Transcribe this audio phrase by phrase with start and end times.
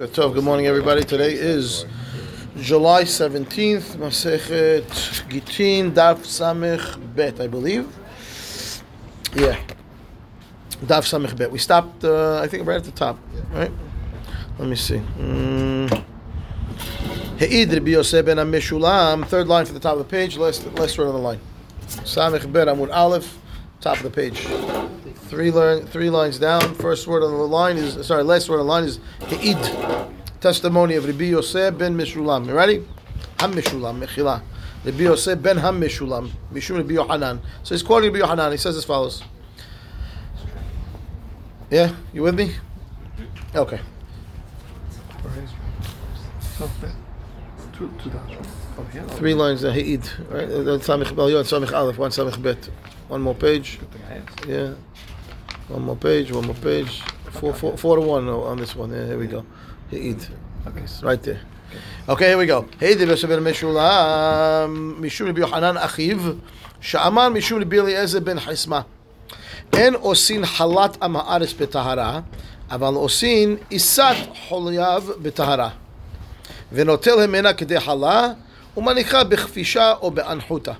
[0.00, 1.02] Good morning, everybody.
[1.02, 1.84] Today is
[2.56, 4.84] July 17th, Masechet
[5.28, 7.84] Gitin, Daf Samech Bet, I believe.
[9.34, 9.58] Yeah.
[10.86, 11.50] Daf Samech Bet.
[11.50, 13.18] We stopped, uh, I think, right at the top,
[13.50, 13.72] right?
[14.60, 15.02] Let me see.
[15.18, 16.04] Mm.
[17.40, 20.96] He'id Rabbi Yosef ben Meshulam, third line from the top of the page, last, last
[20.96, 21.40] word on the line.
[21.88, 23.36] Samech Bet, Amud Aleph,
[23.80, 24.46] top of the page.
[25.28, 26.74] Three line, three lines down.
[26.76, 28.22] First word on the line is sorry.
[28.22, 29.58] Last word on the line is He'id.
[30.40, 32.46] Testimony of Rabbi Yosef ben Mishulam.
[32.46, 32.82] You ready?
[33.38, 34.00] Ham Mishulam.
[34.02, 34.40] Mechila.
[34.86, 36.30] Rabbi Yosef ben Ham Mishulam.
[36.50, 37.42] Mishum Rabbi Yohanan.
[37.62, 38.52] So he's quoting Rabbi Yohanan.
[38.52, 39.22] He says as follows.
[41.70, 42.54] Yeah, you with me?
[43.54, 43.80] Okay.
[49.10, 49.62] Three lines.
[49.62, 50.08] Uh, He'id.
[50.30, 50.48] Right.
[53.08, 53.78] One more page.
[54.46, 54.74] Yeah.
[55.67, 57.01] One more page, one more page.
[57.31, 58.91] Four, four, four to one on this one.
[58.91, 59.45] Yeah, here we go.
[59.89, 60.21] He'id.
[60.67, 60.85] Okay.
[61.01, 61.41] Right there.
[62.07, 62.67] Okay, here we go.
[62.79, 66.39] Hey, the Yosef ben Meshulam, Mishum Rabbi Yohanan Achiv,
[66.81, 68.85] Sha'amar Mishum Rabbi Eliezer ben Hisma.
[69.73, 72.19] אין עושין חלת עם הארץ בטהרה,
[72.71, 74.15] אבל עושין עיסת
[74.47, 75.69] חולייו בטהרה.
[76.71, 78.27] ונוטל ממנה כדי חלה,
[78.77, 80.73] ומניחה בכפישה או באנחותה.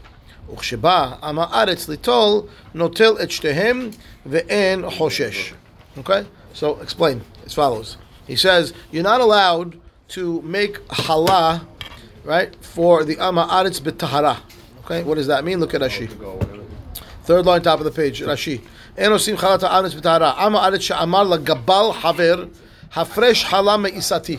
[0.53, 2.41] וכשבא עם הארץ ליטול,
[2.73, 3.89] נוטל את שתיהם
[4.25, 5.53] ואין חושש.
[5.97, 6.25] Okay?
[6.55, 7.97] So explain as follows.
[8.27, 11.67] He says, you're not allowed to make halah,
[12.23, 14.37] right, for the Amma Aretz b'tahara.
[14.85, 15.03] Okay?
[15.03, 15.59] What does that mean?
[15.59, 16.07] Look at Rashi.
[17.23, 18.61] Third line, top of the page, Rashi.
[18.97, 20.31] אין עושים חלת הארץ בטהרה.
[20.31, 22.45] עם הארץ שאמר לגבל חבר,
[22.95, 24.37] הפרש חלה מאיסתי.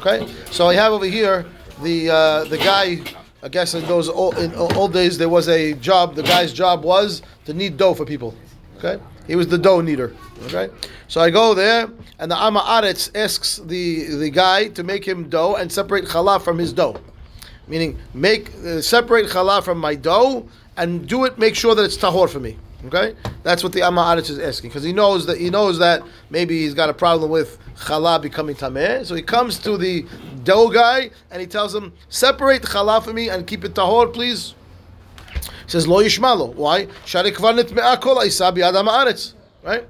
[0.00, 0.26] Okay?
[0.50, 1.44] So I have over here
[1.82, 3.00] the uh, the guy
[3.43, 6.15] I guess in those old, in old days there was a job.
[6.15, 8.33] The guy's job was to knead dough for people.
[8.77, 10.15] Okay, he was the dough kneader.
[10.45, 10.69] Okay,
[11.07, 15.29] so I go there, and the Amma Aretz asks the the guy to make him
[15.29, 16.99] dough and separate challah from his dough,
[17.67, 21.37] meaning make uh, separate challah from my dough and do it.
[21.37, 22.57] Make sure that it's tahor for me.
[22.85, 26.03] Okay, that's what the Amma Aretz is asking because he knows that he knows that
[26.29, 29.03] maybe he's got a problem with challah becoming tameh.
[29.03, 30.05] So he comes to the
[30.43, 34.53] dough guy and he tells him, separate challah for me and keep it tahor, please.
[35.33, 36.53] He says lo yishmalo.
[36.53, 36.87] Why?
[39.63, 39.85] Right.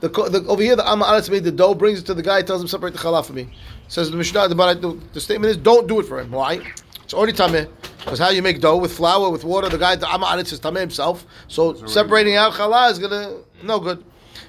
[0.00, 2.40] The, the, over here, the Amma Aretz made the dough, brings it to the guy,
[2.42, 3.48] tells him separate the challah for me.
[3.88, 6.30] Says the Mishnah, the, the statement is don't do it for him.
[6.30, 6.62] Why?
[7.04, 7.68] It's already tameh.
[7.98, 10.60] Because how you make dough with flour, with water, the guy, the Amma Aretz is
[10.60, 11.24] tameh himself.
[11.48, 14.04] So separating out challah is gonna no good.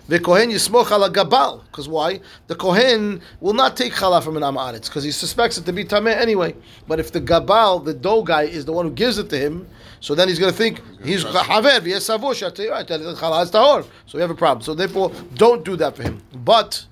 [0.08, 1.64] The kohen yismoch ala gabal.
[1.66, 2.19] Because why?
[2.47, 5.74] The kohen will not take challah from an Amma Aretz because he suspects it to
[5.74, 6.56] be tameh anyway.
[6.88, 9.68] But if the gabal, the dough guy, is the one who gives it to him,
[10.00, 13.88] so then he's going to think he's haver v'yesavush challah is tahor.
[14.06, 14.62] So we have a problem.
[14.62, 16.22] So therefore, don't do that for him.
[16.34, 16.85] But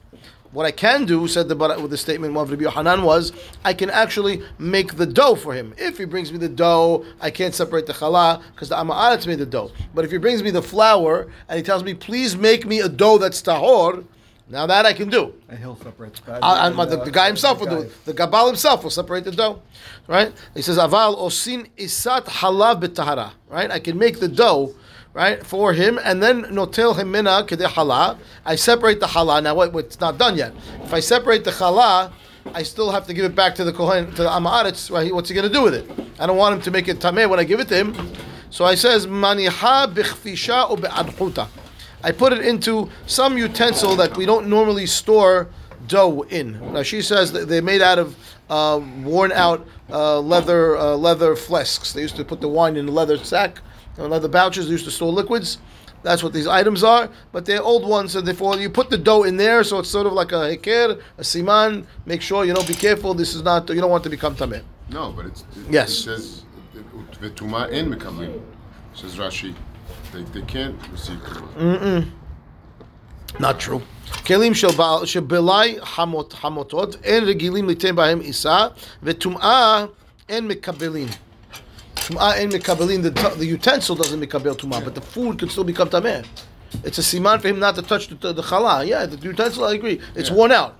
[0.52, 3.32] what I can do, said the with the statement of Rabbi Yohanan was,
[3.64, 5.74] I can actually make the dough for him.
[5.78, 9.40] If he brings me the dough, I can't separate the challah because the Amma made
[9.40, 9.72] the dough.
[9.96, 12.90] But if he brings me the flour and he tells me, please make me a
[12.90, 14.06] dough that's tahor,
[14.50, 15.34] now that I can do.
[15.48, 17.82] And he'll separate the I, I, the, the, guy himself the will guy.
[17.84, 18.06] do it.
[18.06, 19.62] The Gabal himself will separate the dough.
[20.08, 20.34] Right?
[20.54, 23.32] He says, Aval osin isat halav b'tahara.
[23.48, 23.72] Right?
[23.72, 24.76] I can make the dough
[25.14, 28.18] right, for him, and then notel himina kede chala.
[28.46, 29.42] I separate the chala.
[29.44, 30.54] Now, what, it's not done yet.
[30.84, 32.12] If I separate the chala,
[32.54, 34.92] I still have to give it back to the kohen, to the amaretz.
[34.92, 35.90] Right, what's he going to do with it?
[36.20, 38.14] I don't want him to make it tameh when I give it to him.
[38.50, 41.48] So I says maniha bichfisha be'adhuta.
[42.04, 45.50] I put it into some utensil that we don't normally store
[45.88, 46.74] dough in.
[46.74, 48.18] Now she says they're made out of
[48.50, 51.94] uh, worn out uh, leather uh, leather flasks.
[51.94, 53.62] They used to put the wine in a leather sack
[54.01, 55.59] leather pouches used to store liquids.
[56.03, 59.25] That's what these items are, but they're old ones, and therefore you put the dough
[59.25, 61.87] in there, so it's sort of like a heker, a siman.
[62.05, 63.13] Make sure you know, be careful.
[63.15, 64.63] This is not you don't want to become tameh.
[64.91, 65.91] No, but it's it, yes.
[65.91, 66.45] It says
[67.21, 68.41] v'tuma and mekablim.
[68.95, 69.55] Says Rashi,
[70.13, 71.19] they, they can't receive
[71.57, 72.11] Mm-mm.
[73.39, 73.83] Not true.
[74.27, 75.79] כלים של בלאי
[76.31, 78.67] חמוטות, אין רגילים ליתן בהם עיסה,
[79.03, 79.85] וטומאה
[80.29, 81.09] אין מקבלים.
[82.02, 85.90] Tum'ah and mekabelin, the, the utensil doesn't mekabel tum'ah, but the food can still become
[85.90, 86.26] tameh.
[86.84, 88.88] It's a siman for him not to touch the, the, the challah.
[88.88, 90.00] Yeah, the utensil, I agree.
[90.16, 90.36] It's yeah.
[90.36, 90.78] worn out.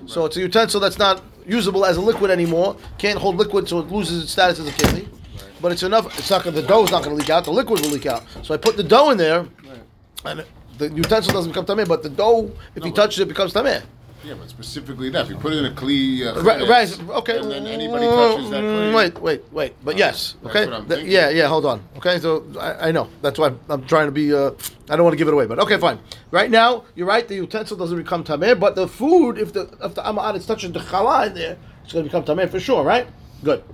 [0.00, 0.10] Right.
[0.10, 2.76] So it's a utensil that's not usable as a liquid anymore.
[2.98, 5.02] Can't hold liquid, so it loses its status as a keli.
[5.02, 5.44] Right.
[5.62, 6.18] But it's enough.
[6.18, 6.44] It's not.
[6.44, 7.44] The dough is not going to leak out.
[7.44, 8.24] The liquid will leak out.
[8.42, 9.80] So I put the dough in there, right.
[10.24, 10.44] and
[10.78, 13.82] the utensil doesn't become tameh, but the dough, if no, he touches it, becomes tameh.
[14.22, 15.24] Yeah, but specifically that.
[15.24, 17.00] If you put it in a kli, uh, Right, right.
[17.20, 17.38] Okay.
[17.38, 18.94] and then anybody touches that Mm, kli.
[18.94, 19.74] Wait, wait, wait.
[19.84, 20.34] But yes.
[20.42, 20.64] That's Okay.
[20.66, 21.12] what I'm Th- thinking.
[21.14, 21.46] yeah, yeah.
[21.46, 21.80] Hold on.
[21.96, 22.18] Okay.
[22.18, 24.34] So I, I know that's why I'm trying to be.
[24.34, 24.50] Uh,
[24.90, 25.98] I don't want to give it away, but okay, fine.
[26.30, 27.26] Right now, you're right.
[27.26, 30.72] The utensil doesn't become tameh, but the food, if the if the amad is touching
[30.72, 33.06] the challah in there, it's going to become tameh for sure, right?
[33.42, 33.64] Good.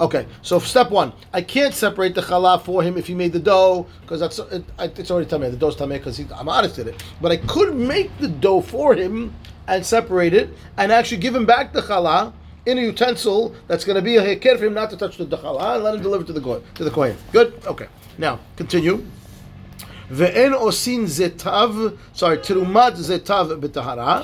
[0.00, 0.26] Okay.
[0.42, 3.86] So step one, I can't separate the challah for him if he made the dough
[4.02, 5.50] because that's it, it's already tameh.
[5.50, 7.02] The dough's tameh because the amad did it.
[7.22, 9.32] But I could make the dough for him
[9.67, 12.33] and separate it and actually give him back the challah
[12.65, 15.25] in a utensil that's going to be a heker for him not to touch the
[15.25, 16.63] challah and let him deliver to the kohen.
[16.75, 17.15] To the kohen.
[17.31, 17.53] Good.
[17.65, 17.87] Okay.
[18.17, 19.05] Now continue.
[20.11, 21.75] ואין עושים זיתיו,
[22.15, 24.21] sorry, תרומת זיתיו בטהרה,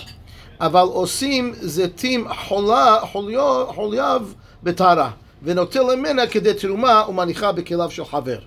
[0.62, 4.28] אבל עושים זיתים חולה, חוליו, חולייו
[4.64, 5.12] בטהרה,
[5.44, 8.40] ונוטל ממנה כדי תרומה ומניחה בכליו של חבר.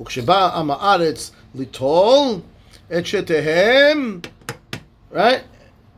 [0.00, 2.34] וכשבא עם הארץ ליטול
[2.98, 4.20] את שתיהם,
[5.14, 5.18] right?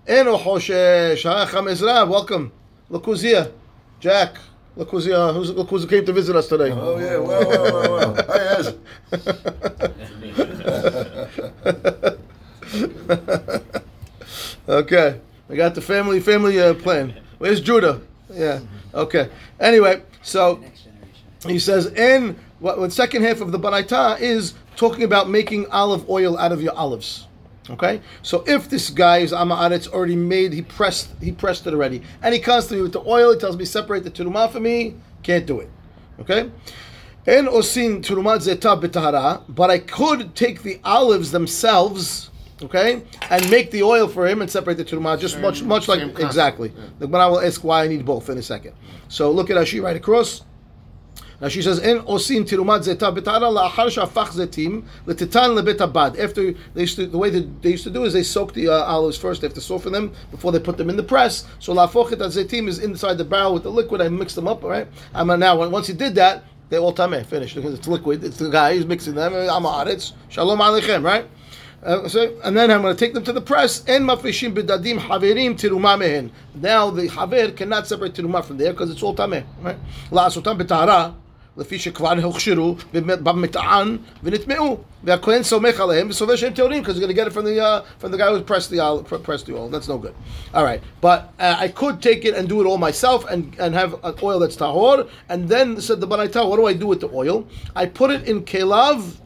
[0.10, 1.24] Eno Hoshesh.
[1.30, 2.52] Ah, welcome.
[2.90, 3.52] Look who's here.
[4.00, 4.38] Jack.
[4.76, 5.32] Look who's, here.
[5.32, 6.72] who's, look who's came to visit us today.
[6.72, 7.18] Oh, yeah.
[7.18, 8.16] Well, well, well, well.
[8.28, 8.74] Hi, yes.
[14.68, 15.22] okay.
[15.48, 17.14] We got the family family uh, plan.
[17.38, 18.02] Where's Judah?
[18.34, 18.62] Yeah.
[18.96, 19.30] Okay.
[19.60, 20.64] Anyway, so
[21.46, 26.36] he says in what, second half of the Baraita is talking about making olive oil
[26.36, 27.28] out of your olives.
[27.70, 32.02] Okay, so if this guy is Ama'aretz already made, he pressed he pressed it already,
[32.24, 33.34] and he comes to me with the oil.
[33.34, 34.96] He tells me separate the turuma for me.
[35.24, 35.70] Can't do it.
[36.20, 36.50] Okay.
[37.28, 42.32] and osin turumat zeta b'tahara, but I could take the olives themselves,
[42.64, 45.88] okay, and make the oil for him and separate the turuma, just Same- much much
[45.88, 46.70] like concept, exactly.
[46.76, 46.86] yeah.
[46.98, 48.74] The Gemara will ask why I need both in a second.
[49.10, 50.42] So look at Rashi right across.
[51.42, 56.54] Now she says, "En osin tirumat zeta b'tahara la'achar shafach zetim l'titan lebet abad." After
[56.74, 58.84] they used to, the way that they used to do is they soak the uh,
[58.84, 59.42] olives first.
[59.42, 61.46] They have to soften them before they put them in the press.
[61.60, 64.02] So la'fochet zetim is inside the barrel with the liquid.
[64.02, 64.88] I mix them up, all right?
[65.14, 68.24] I'm now once you did that, they all tameh finished because it's liquid.
[68.24, 69.34] It's the guy who's mixing them.
[69.34, 70.14] I'm aretz.
[70.30, 71.26] Shalom aleichem, right?
[71.82, 73.88] Uh, so, and then I'm going to take them to the press.
[73.88, 76.32] En mafrishim bedadim haverim tiruma mehen.
[76.54, 79.78] Now the haver cannot separate tiruma from there because it's all tameh, right?
[80.12, 81.16] La La'asotam betahara.
[81.60, 87.14] לפי שכבר הוכשרו במטען ונטמעו, והכהן סומך עליהם וסובר שהם טהורים, because you're going to
[87.14, 88.80] get it from the, uh, from the guy who pressed the,
[89.24, 89.70] pressed the oil.
[89.70, 90.16] That's no good.
[90.54, 93.76] All right, but uh, I could take it and do it all myself and, and
[93.76, 97.02] have an oil that's tahor, and then said the Baraita, what do I do with
[97.02, 97.48] the oil?
[97.76, 99.18] I put it in kelav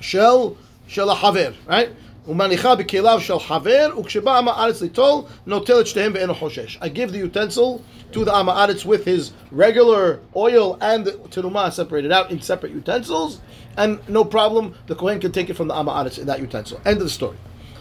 [0.00, 0.56] shell
[0.86, 1.90] shel haver, right?
[2.27, 6.79] ומניחה בכליו של חבר, וכשבא עם הארץ ליטול, נוטל את שתיהם ואינו חושש.
[6.81, 7.81] I give the utensil
[8.13, 12.71] to the עם הארץ with his regular oil and the teruma separated out in separate
[12.71, 13.39] utensils,
[13.77, 16.79] and no problem, the Kohen can take it from the עם הארץ in that utensil.
[16.85, 17.37] End of the story.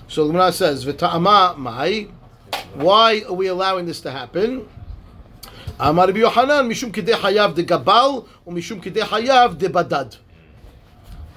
[0.09, 2.09] So the Gemara says, v'ta'ama mai,
[2.75, 4.67] why are we allowing this to happen?
[5.81, 8.11] אמר רבי יוחנן, משום כדי חייב דגבל,
[8.47, 10.05] ומשום כדי חייב דבדד.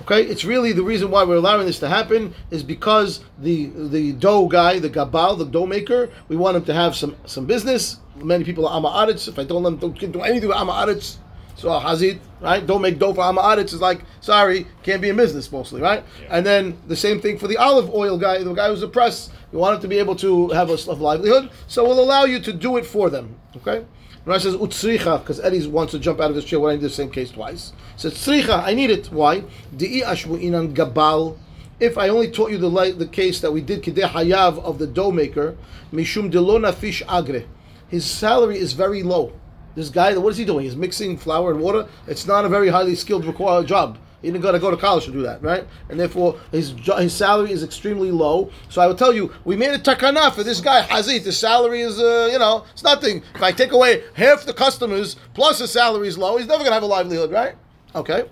[0.00, 4.12] Okay, it's really the reason why we're allowing this to happen is because the the
[4.12, 7.98] dough guy, the gabal, the dough maker, we want him to have some some business.
[8.16, 9.28] Many people are amaaretz.
[9.28, 11.16] If I told them don't do anything with amaaretz,
[11.56, 12.64] so hazid, right?
[12.64, 16.04] Don't make dough for amaaretz is like sorry, can't be in business mostly, right?
[16.30, 19.30] And then the same thing for the olive oil guy, the guy who's a press.
[19.50, 22.38] We want him to be able to have a, a livelihood, so we'll allow you
[22.40, 23.34] to do it for them.
[23.56, 23.84] Okay.
[24.28, 26.82] Rashi says utzricha because Eddie wants to jump out of his chair when I did
[26.82, 27.72] the same case twice.
[27.94, 29.10] He says tzricha, I need it.
[29.10, 29.40] Why?
[29.74, 31.38] Di'i ashvu inan gabal.
[31.80, 34.86] If I only taught you the the case that we did kideh hayav of the
[34.86, 35.56] dough maker,
[35.90, 37.46] mishum delona fish agre.
[37.88, 39.32] His salary is very low.
[39.74, 40.64] This guy, what is he doing?
[40.64, 41.88] He's mixing flour and water.
[42.06, 43.96] It's not a very highly skilled required job.
[44.20, 45.64] He didn't got to go to college to do that, right?
[45.88, 48.50] And therefore, his his salary is extremely low.
[48.68, 51.22] So I will tell you, we made a takana for this guy Hazit.
[51.24, 53.22] His salary is, uh, you know, it's nothing.
[53.36, 56.74] If I take away half the customers plus his salary is low, he's never gonna
[56.74, 57.54] have a livelihood, right?
[57.94, 58.24] Okay.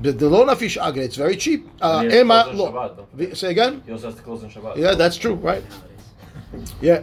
[0.00, 1.68] The the lo nafish agre, it's very cheap.
[1.82, 3.82] Uh, And he has to ema close on lo- Shabbat, Say again.
[3.84, 4.76] He also has to close on Shabbat.
[4.78, 5.62] Yeah, that's true, right?
[6.80, 7.02] Yeah.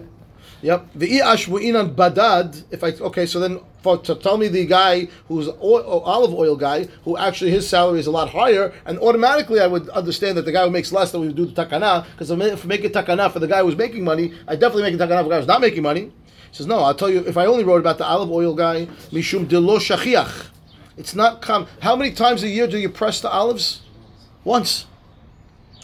[0.62, 0.88] Yep.
[0.96, 2.64] The inan badad.
[2.72, 6.56] If I okay, so then for to tell me the guy who's oil, olive oil
[6.56, 10.44] guy who actually his salary is a lot higher, and automatically I would understand that
[10.44, 12.84] the guy who makes less than we would do the takana because if I make
[12.84, 15.30] a takana for the guy who's making money, I definitely make a takana for the
[15.30, 16.12] guy who's not making money.
[16.52, 16.80] He says no.
[16.80, 20.48] I'll tell you if I only wrote about the olive oil guy, mishum delo shachiach.
[20.98, 21.68] It's not com.
[21.82, 23.82] How many times a year do you press the olives?
[24.44, 24.88] Once.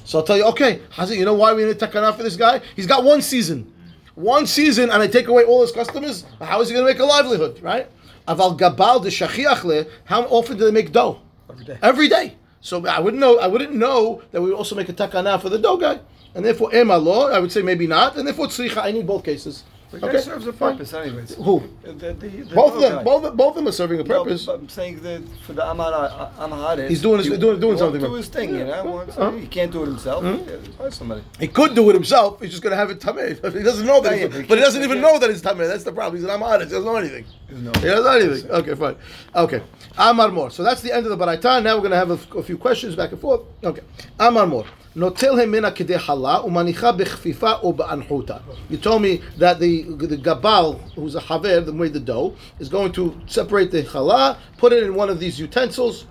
[0.03, 2.61] So I'll tell you, okay, Hazit, you know why we need takana for this guy?
[2.75, 3.71] He's got one season.
[4.15, 7.01] One season and I take away all his customers, how is he going to make
[7.01, 7.89] a livelihood, right?
[8.27, 11.19] Aval gabal de shachiachle, how often do they make dough?
[11.49, 11.77] Every day.
[11.81, 12.35] Every day.
[12.61, 13.37] So I wouldn't know.
[13.37, 15.99] I wouldn't know that we would also make a takana for the dough guy,
[16.33, 17.27] and therefore ema law.
[17.27, 18.77] I would say maybe not, and therefore tzricha.
[18.77, 19.63] I need both cases.
[19.95, 21.35] The guy Okay, serves a purpose, anyways.
[21.35, 21.63] Who?
[21.83, 22.95] The, the, the Both of them.
[22.97, 23.03] guy.
[23.03, 24.45] Both, both of them are serving a No, purpose.
[24.45, 25.91] but I'm saying that for the Amar
[26.37, 28.99] Amaharis, He's doing his- doing- doing he something, Do his thing, you know.
[29.07, 29.31] Uh-huh.
[29.31, 30.23] He can't do it himself.
[30.25, 31.23] Yeah, hire somebody.
[31.39, 32.41] He could do it himself.
[32.41, 33.53] He's just going to have it tameh.
[33.57, 34.11] He doesn't know that.
[34.17, 35.67] Yeah, yeah, but but he he doesn't even know that it's tameh.
[35.67, 36.21] That's the problem.
[36.21, 36.65] He's an amaretz.
[36.65, 37.25] He doesn't know anything.
[37.49, 38.51] No- He doesn't know anything.
[38.51, 38.95] Okay, fine.
[39.35, 39.61] Okay,
[39.97, 40.49] Amar more.
[40.51, 41.63] So that's the end of the baraitan.
[41.63, 43.41] Now we're going to have a, a few questions back and forth.
[43.63, 43.81] Okay,
[44.19, 44.65] Amar more.
[44.96, 48.36] נוטל ממנה כדי חלה ומניחה בכפיפה או באנחותה.
[48.70, 52.68] You told me that the, the gabal, who's a haver, that made the dough, is
[52.68, 56.06] going to separate the challah, put it in one of these utensils,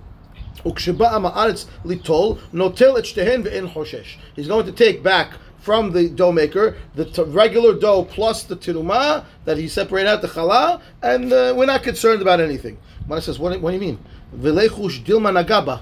[0.65, 4.17] וכשבא עם הארץ ליטול, נוטל את שתיהן ואין חושש.
[4.37, 5.27] He's going to take back
[5.61, 10.21] from the dough maker the t- regular dough plus the tiruma that he separated out
[10.21, 12.77] the challah, and uh, we're not concerned about anything.
[13.07, 13.99] Mana says, what, what do you mean?
[14.37, 15.81] V'lechush dilma nagaba.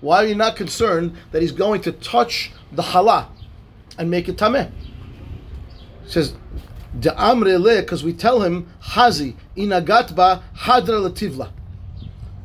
[0.00, 3.28] Why are you not concerned that he's going to touch the challah
[3.98, 4.70] and make it tameh?
[6.06, 6.34] says,
[6.98, 11.50] because we tell him, Hazi, inagatba hadra lativla.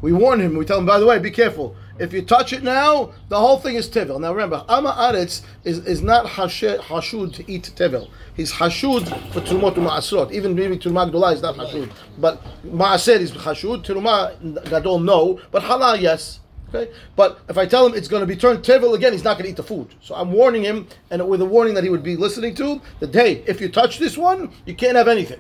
[0.02, 0.56] We warn him.
[0.56, 1.76] We tell him, by the way, be careful.
[1.98, 4.20] If you touch it now, the whole thing is tevel.
[4.20, 8.10] Now remember, Ama Aretz is, is not hashud to eat tevel.
[8.36, 10.32] He's hashud for turumot ma'asrot.
[10.34, 11.90] Even maybe turumah gdolah is not hashud.
[12.18, 13.86] But ma'aser is hashud.
[13.86, 15.40] Turumah gadol no.
[15.52, 16.42] But halal yes.
[16.70, 16.92] Okay.
[17.16, 19.46] But if I tell him it's going to be turned tevel again, he's not going
[19.46, 19.94] to eat the food.
[20.02, 23.14] So I'm warning him, and with a warning that he would be listening to, that
[23.14, 25.40] hey, if you touch this one, you can't have anything.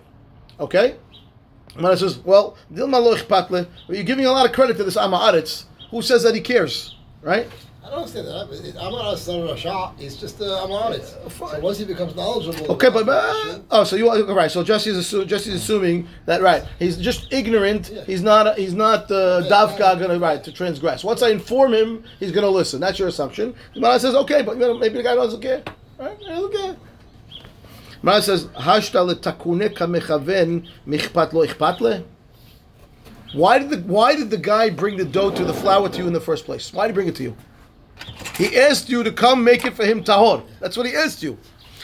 [0.59, 0.97] Okay.
[1.77, 2.87] Mara says, well, you're
[4.03, 5.65] giving a lot of credit to this Amaretz.
[5.91, 7.47] Who says that he cares, right?
[7.85, 8.81] I don't understand that.
[8.81, 9.95] I'm not a son of a shop.
[9.99, 11.05] It's just uh, I'm on it.
[11.05, 12.71] So once he becomes knowledgeable.
[12.71, 14.49] Okay, but about uh, oh, so you are right?
[14.49, 16.63] So Jesse's assu- Jesse's assuming that right?
[16.79, 17.87] He's just ignorant.
[18.07, 18.57] He's not.
[18.57, 21.03] He's not uh, davka gonna right to transgress.
[21.03, 22.79] Once I inform him, he's gonna listen.
[22.79, 23.53] That's your assumption.
[23.75, 25.63] Mara says, okay, but maybe the guy doesn't care.
[25.99, 26.17] Right?
[26.17, 26.75] He doesn't care.
[28.01, 32.03] Mara says, hashta letakune kamechaven michpat lo ichpat le.
[33.33, 36.07] Why did the Why did the guy bring the dough to the flour to you
[36.07, 36.73] in the first place?
[36.73, 37.35] Why did he bring it to you?
[38.37, 40.43] He asked you to come make it for him tahor.
[40.59, 41.37] That's what he asked you.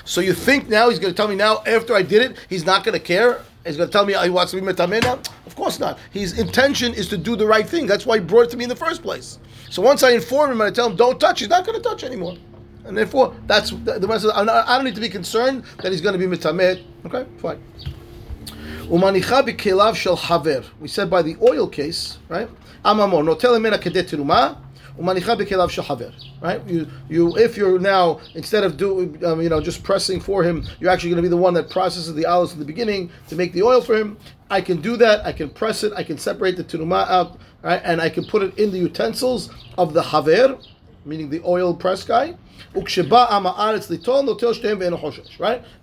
[0.05, 2.65] So you think now he's going to tell me now after I did it, he's
[2.65, 3.41] not going to care?
[3.65, 5.19] He's going to tell me oh, he wants to be metameh now?
[5.45, 5.99] Of course not.
[6.11, 7.85] His intention is to do the right thing.
[7.85, 9.39] That's why he brought it to me in the first place.
[9.69, 11.87] So once I inform him and I tell him don't touch, he's not going to
[11.87, 12.35] touch anymore.
[12.83, 14.31] And therefore, that's the the rest of.
[14.31, 16.83] I don't need to be concerned that he's going to be metameh.
[17.05, 17.63] Okay, fine.
[18.87, 20.63] Umanicha b'kelav shel haver.
[20.79, 22.49] We said by the oil case, right?
[22.83, 24.09] Amamor notel emena kedet.
[24.99, 26.11] Umanicha b'kelav shel haver.
[26.41, 26.65] Right?
[26.67, 30.63] You, you, if you're now instead of do, um, you know, just pressing for him,
[30.79, 33.35] you're actually going to be the one that processes the olives in the beginning to
[33.35, 34.17] make the oil for him.
[34.49, 35.25] I can do that.
[35.25, 35.93] I can press it.
[35.95, 37.81] I can separate the teruma out, right?
[37.83, 40.57] And I can put it in the utensils of the haver,
[41.05, 42.35] meaning the oil press guy.
[42.73, 42.97] Right?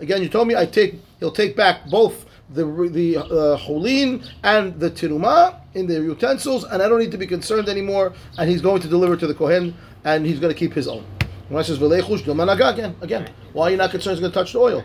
[0.01, 0.95] Again, you told me I take.
[1.19, 6.83] He'll take back both the the uh, cholin and the tiruma in the utensils, and
[6.83, 8.13] I don't need to be concerned anymore.
[8.39, 9.75] And he's going to deliver to the kohen,
[10.05, 11.05] and he's going to keep his own.
[11.49, 14.59] When I says again, again, why are you not concerned he's going to touch the
[14.59, 14.85] oil?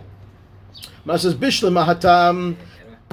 [1.03, 2.55] When I says bishle mahatam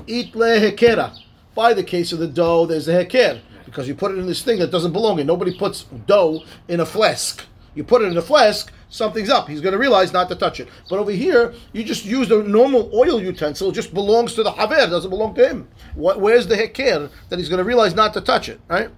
[0.07, 1.16] eat hekera.
[1.54, 4.42] By the case of the dough, there's a heker because you put it in this
[4.42, 5.26] thing that doesn't belong in.
[5.26, 7.45] Nobody puts dough in a flask.
[7.75, 9.49] You put it in a flask, something's up.
[9.49, 10.69] He's going to realize not to touch it.
[10.89, 13.71] But over here, you just use a normal oil utensil.
[13.71, 14.87] It just belongs to the haver.
[14.91, 15.69] Doesn't belong to him.
[15.95, 18.61] What, where's the heker that he's going to realize not to touch it?
[18.69, 18.91] Right?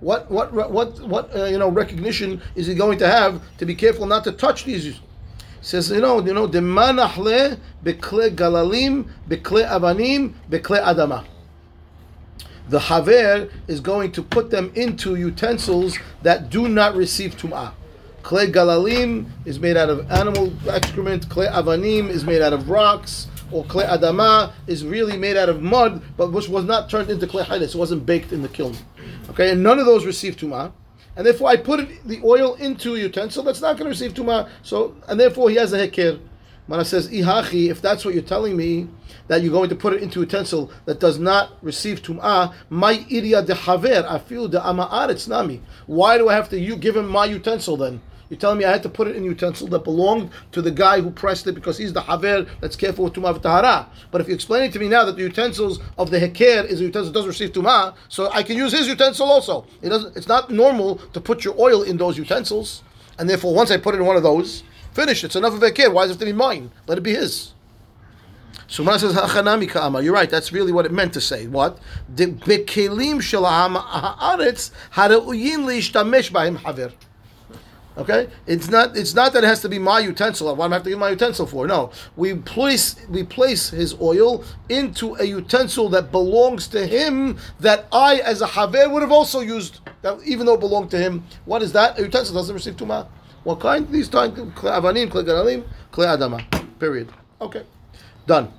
[0.00, 3.74] What what what what uh, you know recognition is he going to have to be
[3.74, 5.00] careful not to touch these?
[5.60, 11.24] Says you know you know the manachle bekle galalim bekle avanim bekle adama.
[12.68, 17.72] The haver is going to put them into utensils that do not receive tum'ah.
[18.22, 21.28] Clay galalim is made out of animal excrement.
[21.28, 23.28] Clay avanim is made out of rocks.
[23.52, 27.26] Or clay adama is really made out of mud, but which was not turned into
[27.26, 27.74] clay hadas.
[27.74, 28.74] It wasn't baked in the kiln.
[29.28, 30.72] Okay, and none of those receive tum'ah.
[31.16, 34.48] And therefore, I put the oil into a utensil that's not going to receive tumah.
[34.62, 36.18] So, and therefore, he has a hekir.
[36.66, 38.88] Mana says, Ihachi, if that's what you're telling me,
[39.28, 43.04] that you're going to put it into a utensil that does not receive tum'ah, my
[43.10, 45.60] iria de haver, I feel the ama'aretz nami.
[45.86, 48.00] Why do I have to you give him my utensil then?
[48.30, 51.02] You're telling me I had to put it in utensil that belonged to the guy
[51.02, 53.86] who pressed it because he's the haver that's careful with tumah v'tahara.
[54.10, 56.84] But if you're explaining to me now that the utensils of the heker is a
[56.84, 59.66] utensil doesn't receive tumah, so I can use his utensil also.
[59.82, 60.16] It doesn't.
[60.16, 62.82] It's not normal to put your oil in those utensils,
[63.18, 64.62] and therefore once I put it in one of those,
[64.94, 65.24] finish.
[65.24, 65.92] It's enough of a kid.
[65.92, 66.70] Why does it have to be mine?
[66.86, 67.52] Let it be his.
[68.76, 70.28] When says hachanami ka'ama, you're right.
[70.30, 71.46] That's really what it meant to say.
[71.46, 71.78] What
[72.12, 76.92] the bekelim shel ha'aretz hareuyin leishtamesh b'hem haver.
[77.96, 78.96] Okay, it's not.
[78.96, 80.48] It's not that it has to be my utensil.
[80.56, 81.68] What do I have to give my utensil for?
[81.68, 87.86] No, we place we place his oil into a utensil that belongs to him that
[87.92, 89.78] I, as a haver, would have also used.
[90.02, 91.22] That even though it belonged to him.
[91.44, 91.96] What is that?
[91.96, 93.06] A utensil doesn't receive tuma.
[93.44, 93.88] What kind?
[93.90, 96.42] These times, kli avanim, kli garalim, kli adama.
[96.78, 97.12] Period.
[97.40, 97.62] Okay,
[98.26, 98.52] done.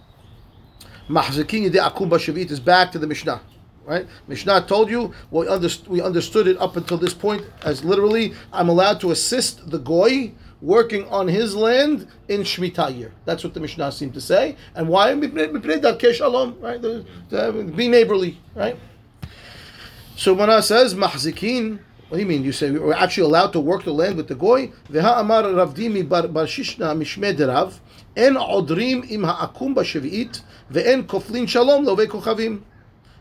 [1.09, 3.41] Mahzikin yedei akum b'shavit is back to the Mishnah.
[3.85, 4.07] Right?
[4.27, 8.67] Mishnah told you we, underst- we understood it up until this point as literally I'm
[8.67, 13.11] allowed to assist the goy working on his land in Shemitah year.
[13.25, 14.55] That's what the Mishnah seemed to say.
[14.73, 15.13] And why?
[15.13, 15.29] Right?
[16.81, 18.41] The- the- Be neighborly.
[18.55, 18.79] Right?
[20.15, 21.77] So Mana says mahzikin.
[22.09, 22.43] What do you mean?
[22.43, 24.67] You say we're actually allowed to work the land with the goy?
[24.91, 25.13] Bar
[26.45, 26.91] shishna
[28.15, 29.03] en odrim
[31.07, 32.65] koflin shalom.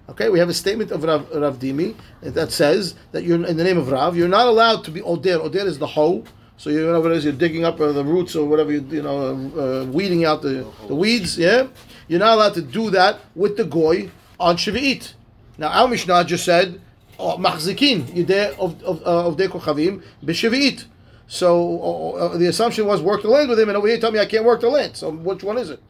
[0.07, 3.64] Okay, we have a statement of Rav, Rav Dimi that says that you're in the
[3.64, 5.41] name of Rav, you're not allowed to be Oder.
[5.41, 6.25] Oder is the hoe.
[6.59, 8.87] So you know what it is, you're digging up uh, the roots or whatever, you,
[8.91, 11.67] you know, uh, weeding out the, the weeds, yeah?
[12.07, 15.14] You're not allowed to do that with the goy on Shavuot.
[15.59, 16.81] Now, our Mishnah just said,
[17.18, 20.85] of, of, uh, of De Kochavim,
[21.26, 24.12] So uh, uh, the assumption was work the land with him, and over here tell
[24.12, 24.97] me I can't work the land.
[24.97, 25.80] So which one is it?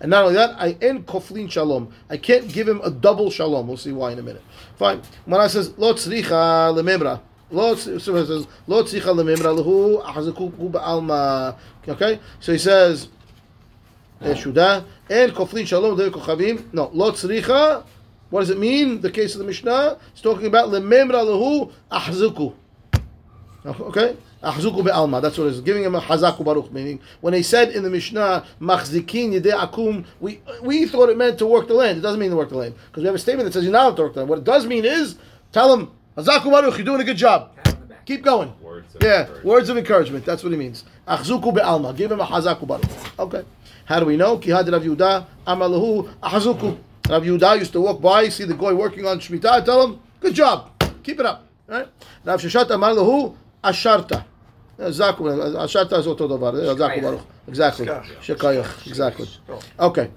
[0.00, 1.92] And not only that, I end koflin shalom.
[2.10, 3.66] I can't give him a double shalom.
[3.66, 4.42] We'll see why in a minute.
[4.76, 5.02] Fine.
[5.24, 11.56] When I says lo tzricha lememra, lo says lo tzricha lememra lehu ahzaku ba'alma.
[11.88, 13.08] Okay, so he says
[14.20, 16.72] Shuda en koflin shalom de kochavim.
[16.74, 17.84] No, lo tzricha.
[18.30, 19.00] What does it mean?
[19.00, 19.98] The case of the Mishnah.
[20.12, 22.54] It's talking about lememra lehu ahzaku.
[23.64, 24.16] Okay?
[24.42, 25.20] Ahzuku be'alma.
[25.20, 25.60] That's what it is.
[25.60, 26.72] Giving him a hazaku baruch.
[26.72, 31.38] Meaning, when he said in the Mishnah, machzikin yedei akum, we, we thought it meant
[31.38, 31.98] to work the land.
[31.98, 32.74] It doesn't mean to work the land.
[32.88, 34.28] Because we have a statement that says you're not allowed to work the land.
[34.30, 35.16] What it does mean is,
[35.52, 37.52] tell him, hazaku baruch, you're doing a good job.
[38.04, 38.52] Keep going.
[38.62, 40.24] Words of yeah, words of encouragement.
[40.24, 40.84] That's what he means.
[41.08, 41.96] Achzuku be'alma.
[41.96, 43.18] Give him a hazaku baruch.
[43.18, 43.44] Okay.
[43.84, 44.38] How do we know?
[44.38, 46.78] Ki had Rav Yehuda amalahu ahzuku.
[47.08, 50.34] Rav Yehuda used to walk by, see the guy working on Shemitah, tell him, good
[50.34, 50.70] job.
[51.04, 51.46] Keep it up.
[51.68, 51.86] Right?
[52.24, 54.24] Rav Sheshet amalahu asharta.
[54.78, 55.22] Zaku,
[55.54, 56.06] asharta is.
[56.06, 57.20] Zaku baruch.
[57.46, 57.86] Exactly.
[57.86, 58.86] Shekayach.
[58.86, 59.28] Exactly.
[59.78, 60.10] Okay.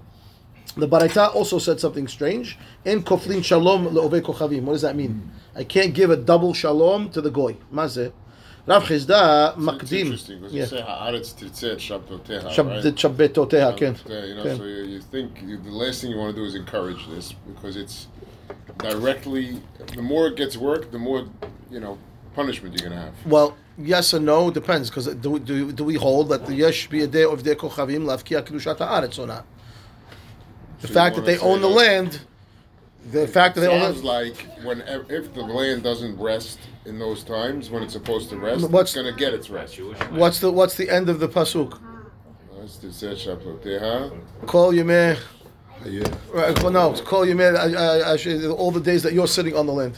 [0.75, 2.57] The Baraita also said something strange.
[2.85, 4.63] In koflin shalom le'ovei kochavim.
[4.63, 5.31] What does that mean?
[5.55, 7.57] I can't give a double shalom to the goy.
[7.73, 8.11] Mazeh.
[8.67, 9.99] Rav Chisda makdim.
[10.01, 10.61] interesting because Yeah.
[10.63, 11.33] you say haaretz
[11.77, 13.77] shabtoteha, right?
[13.77, 13.95] ken.
[14.07, 16.55] You know, so you, you think you, the last thing you want to do is
[16.55, 18.07] encourage this because it's
[18.77, 19.61] directly.
[19.95, 21.25] The more it gets work, the more
[21.71, 21.97] you know
[22.35, 23.13] punishment you're gonna have.
[23.25, 27.01] Well, yes and no depends because do, do, do we hold that the yesh be
[27.03, 29.45] a day of de kochavim lavkia kedushat haaretz or not?
[30.81, 32.19] The So fact that they own say the that- land,
[33.11, 34.05] the fact that they own Sounds it.
[34.05, 38.69] like when if the land doesn't rest in those times when it's supposed to rest,
[38.69, 39.79] What's- it's gonna get its rest.
[40.11, 41.79] What's the what's the end of the pasuk?
[42.53, 44.11] Haaretz tirtzeh shabtoteha.
[44.45, 45.17] Call yemeh.
[45.85, 46.03] Yeah.
[46.33, 47.55] Right, well, no, call yemeh.
[47.55, 49.97] I- I- I- All the days that you're sitting on the land.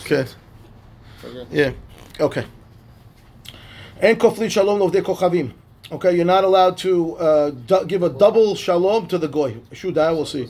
[0.00, 0.24] Okay.
[1.24, 1.46] Okay.
[1.50, 1.72] Yeah.
[2.20, 2.44] Okay.
[4.00, 5.52] And koflin shalom lovdei kochavim.
[5.90, 9.54] Okay, you're not allowed to uh, du- give a double shalom to the goy.
[9.72, 10.48] Shuda, we'll see.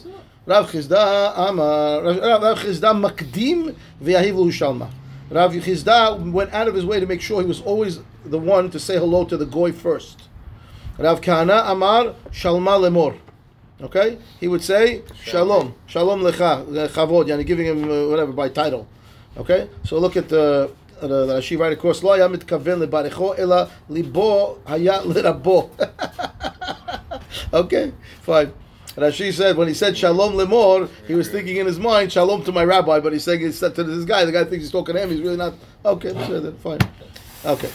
[0.48, 3.68] רב חסדה אמר, רב חסדה מקדים
[4.02, 4.86] ויהיבו שלמה.
[5.30, 8.70] Rav Chisda went out of his way to make sure he was always the one
[8.70, 10.28] to say hello to the goy first.
[10.98, 13.18] Rav Kahana Amar Shalma Lemor.
[13.82, 14.18] Okay?
[14.38, 15.74] He would say Shalom.
[15.86, 16.64] Shalom Lecha.
[16.90, 17.26] Chavod.
[17.26, 18.86] Yani giving him uh, whatever by title.
[19.36, 19.68] Okay?
[19.82, 20.70] So look at the,
[21.02, 22.04] uh, across the Rashi right across.
[22.04, 25.70] Lo ya mitkaven lebarecho ela libo haya lerabo.
[27.52, 27.92] Okay?
[28.22, 28.52] Fine.
[28.96, 32.52] Rashi said when he said Shalom lemor, he was thinking in his mind Shalom to
[32.52, 34.24] my rabbi, but he's saying he said to this guy.
[34.24, 35.10] The guy thinks he's talking to him.
[35.10, 35.54] He's really not.
[35.84, 36.78] Okay, then, uh, fine.
[37.44, 37.70] Okay.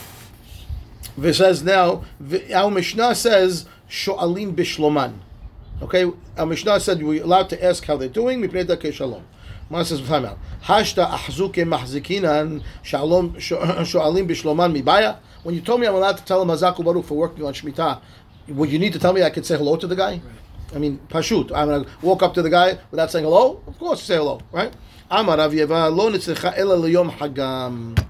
[1.22, 2.04] It says now,
[2.52, 5.18] our Mishnah says sho'alim bishloman.
[5.80, 8.40] Okay, our Mishnah said we're allowed to ask how they're doing.
[8.40, 9.24] Mipnei dakei shalom.
[9.70, 10.36] Mana says time.
[10.64, 15.18] Hashta ahzuke mahzikinan shalom sho'alim bishloman mibaya.
[15.44, 18.00] When you told me I'm allowed to tell him Hazaku Baruch for working on Shemitah,
[18.48, 20.20] would you need to tell me I could say hello to the guy?
[20.74, 21.52] I mean, pashut.
[21.54, 23.62] I'm gonna walk up to the guy without saying hello.
[23.66, 24.72] Of course, say hello, right?
[25.10, 28.06] Amar lo ela liyom hagam.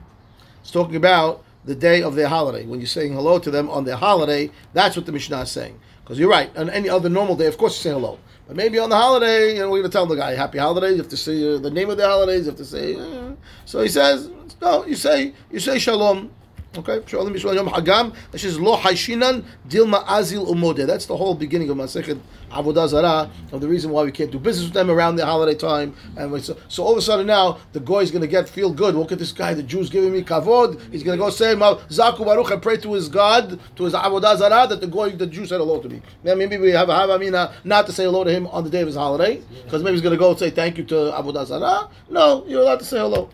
[0.61, 2.64] It's talking about the day of their holiday.
[2.64, 5.79] When you're saying hello to them on their holiday, that's what the Mishnah is saying.
[6.03, 6.57] Because you're right.
[6.57, 8.18] On any other normal day, of course you say hello.
[8.46, 10.92] But maybe on the holiday, you know, we're going to tell the guy happy holidays.
[10.92, 12.44] You have to say uh, the name of the holidays.
[12.44, 12.96] You have to say.
[12.96, 13.33] Uh,
[13.64, 14.85] so he says, no.
[14.85, 16.31] You say you say shalom.
[16.75, 18.14] Okay, Shalom Yom Hagam.
[18.31, 20.87] This is Lo Haishinan Dilma Azil Umode.
[20.87, 22.18] That's the whole beginning of Masechet
[22.52, 25.58] Avodah Zarah, of the reason why we can't do business with them around the holiday
[25.58, 25.94] time.
[26.16, 28.72] And so, so all of a sudden now, the guy is going to get feel
[28.72, 28.94] good.
[28.94, 30.80] Look at this guy, the Jew's giving me kavod.
[30.90, 33.94] He's going to go say, "Ma- Zaku Baruch, and pray to his God, to his
[33.94, 36.02] Avodah Zarah, that the guy, the Jew said hello to me.
[36.22, 38.80] Now, maybe we have a Havamina not to say hello to him on the day
[38.80, 41.88] of his holiday, because maybe he's going to go say thank you to Avodah Zarah.
[42.10, 43.30] No, you're allowed to say hello.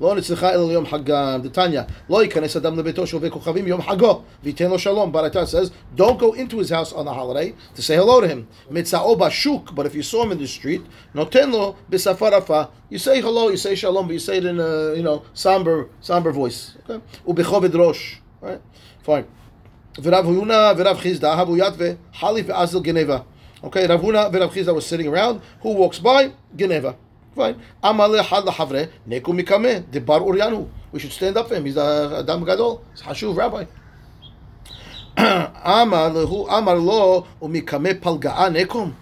[0.00, 1.40] לא נצלחה אלא ליום חגם.
[1.42, 5.12] דתניא, לא ייכנס אדם לביתו שעובר כוכבים יום חגו, וייתן לו שלום.
[5.12, 8.44] בראתה says, don't go into his house on the holiday to say hello to him.
[8.70, 10.80] מצאו בשוק, but if you saw him in the street,
[11.14, 12.62] נותן לו בשפה רפה.
[12.92, 15.88] You say hello, you say shalom, but you say it in a, you know, somber,
[16.02, 16.76] somber voice.
[16.84, 16.98] Okay?
[17.26, 18.20] ובכובד ראש.
[18.42, 19.06] Right?
[19.06, 19.24] Fine.
[20.02, 23.18] ורב הונא ורב חיסדא, הבו יתווה, חליף ואזל גנבה.
[23.62, 25.42] Okay, Rav Huna and Rav was sitting around.
[25.60, 26.32] Who walks by?
[26.56, 26.96] Geniva.
[27.34, 27.56] Fine.
[27.82, 30.68] Amale had lahavre neku mikame debar uryanu.
[30.92, 31.64] We should stand up for him.
[31.64, 32.82] He's a adam gadol.
[32.92, 33.64] He's hashuv rabbi.
[35.16, 38.94] Amar lehu amar lo umikame palga'a nekum.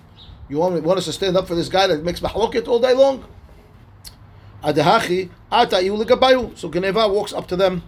[0.48, 2.94] You want, want us to stand up for this guy that makes mahloket all day
[2.94, 3.24] long?
[4.62, 5.96] Adahachi ata iu.
[6.56, 7.82] So Geniva walks up to them.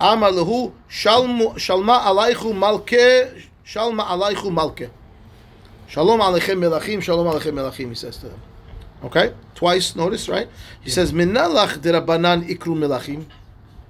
[0.00, 4.90] Amar lehu shalma alaychu malke shalma alaychu malke.
[5.90, 8.40] Shalom aleichem melachim, shalom aleichem melachim, he says to them.
[9.02, 9.34] Okay?
[9.60, 10.48] Twice, notice, right?
[10.80, 13.26] He says, Minalach derabanan ikru melachim.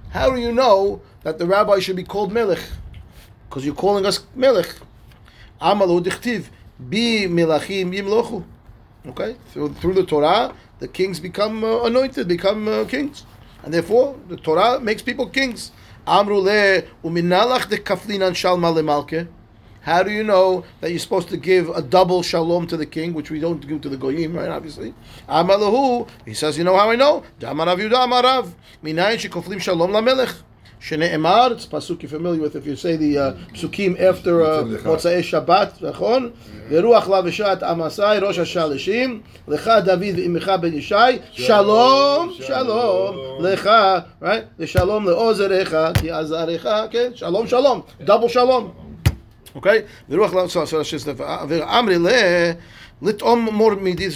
[0.09, 2.59] How do you know that the rabbi should be called melech?
[3.47, 4.67] Because you're calling us melech.
[5.61, 8.43] Amalu dichtiv, bi melachim yimlochu.
[9.07, 9.37] Okay?
[9.53, 13.23] Through, through the Torah, the kings become uh, anointed, become uh, kings.
[13.63, 15.71] And therefore, the Torah makes people kings.
[16.05, 19.25] Amru le uminalach de kaflinan shalma le malke.
[19.81, 23.13] How do you know that you're supposed to give a double shalom to the king,
[23.13, 24.49] which we don't give to the goyim, right?
[24.49, 24.93] Obviously,
[25.27, 26.07] Amalahu.
[26.23, 27.23] He says, you know how I know?
[27.39, 28.53] Damarav Yudamarav.
[28.83, 30.43] Minayin shekoflim shalom lamelech.
[30.79, 31.51] Shneemar.
[31.51, 35.79] It's pasuk you're familiar with if you say the uh, psukim after uh, Motzei Shabbat.
[35.79, 36.31] Nachon.
[36.69, 44.65] Veruach lavishat amasai rosh hashalishim lecha David imicha ben Yishai shalom shalom lecha right the
[44.65, 48.73] shalom leozerecha Ti azarecha okay shalom shalom double shalom.
[49.55, 49.85] Okay?
[50.09, 50.17] So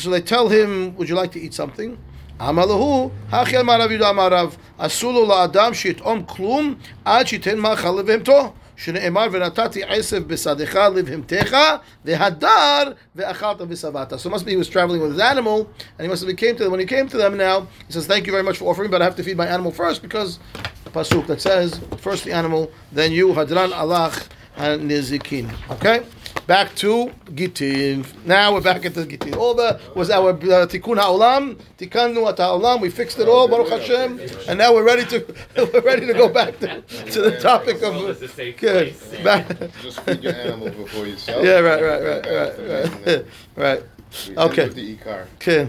[0.10, 1.98] they tell him, Would you like to eat something?
[2.39, 8.54] Amalahu, Hachel Marav Yudah Marav, Asulu La'adam Shit'om Klum, Ad Shiten Machal Levemto.
[8.78, 11.58] שנאמר ונתתי עשב בשדך לבהמתך
[12.06, 14.13] והדר ואכלת ושבעת.
[14.13, 16.56] So it must be he was traveling with his animal and he must have came
[16.58, 16.71] to them.
[16.71, 19.02] When he came to them now, he says, thank you very much for offering, but
[19.02, 20.39] I have to feed my animal first because
[20.84, 25.46] the Pasuk that says, first the animal, then you, Hadran Alach, and nizikin.
[25.70, 26.03] Okay?
[26.46, 28.05] Back to Gitin.
[28.25, 29.37] Now we're back at the Gitin.
[29.37, 32.81] All the was our uh, Tikkun Ha'olam, Tikkanu at Ha'olam.
[32.81, 35.18] We fixed it all, Baruch Hashem, and now we're ready to
[35.73, 36.81] we're ready to go back to,
[37.12, 38.94] to the topic of It's a safe good.
[38.96, 39.23] place.
[39.25, 39.46] Back,
[39.83, 41.44] Just feed your animal before you sell.
[41.44, 41.62] yeah, it.
[41.62, 43.25] right, right, right, right, right,
[43.57, 43.83] right.
[44.29, 44.64] We end Okay.
[44.64, 45.27] with the ikar.
[45.40, 45.66] כן.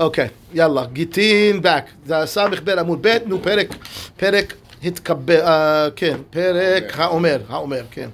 [0.00, 1.84] אוקיי, יאללה, גיטין back.
[2.06, 3.68] זה סמ"ך ב' עמוד ב', נו, פרק,
[4.16, 8.09] פרק התקבל, אה, כן, פרק האומר, האומר, כן.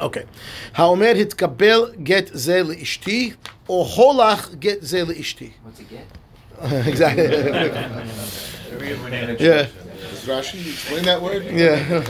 [0.00, 0.22] אוקיי.
[0.74, 3.32] האומר התקבל גט זה לאשתי,
[3.68, 5.50] או הולך גט זה לאשתי.
[5.50, 6.62] What's it get?
[6.92, 7.28] exactly.
[9.38, 9.66] yeah,
[10.10, 11.44] Does Rashi explain that word?
[11.44, 12.02] yeah.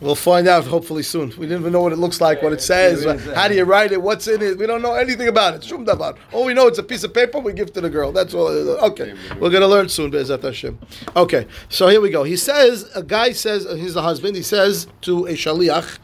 [0.00, 1.30] We'll find out hopefully soon.
[1.30, 3.04] We didn't even know what it looks like, what it says.
[3.04, 3.34] Is?
[3.34, 4.02] How do you write it?
[4.02, 4.58] What's in it?
[4.58, 5.64] We don't know anything about it.
[5.64, 6.16] Shum davar.
[6.32, 8.12] All we know it's a piece of paper we give to the girl.
[8.12, 8.48] That's all.
[8.48, 10.10] Uh, okay, we're gonna learn soon.
[10.10, 10.78] Be'ezat Hashem.
[11.14, 12.24] Okay, so here we go.
[12.24, 14.36] He says a guy says uh, he's the husband.
[14.36, 15.98] He says to a shaliach,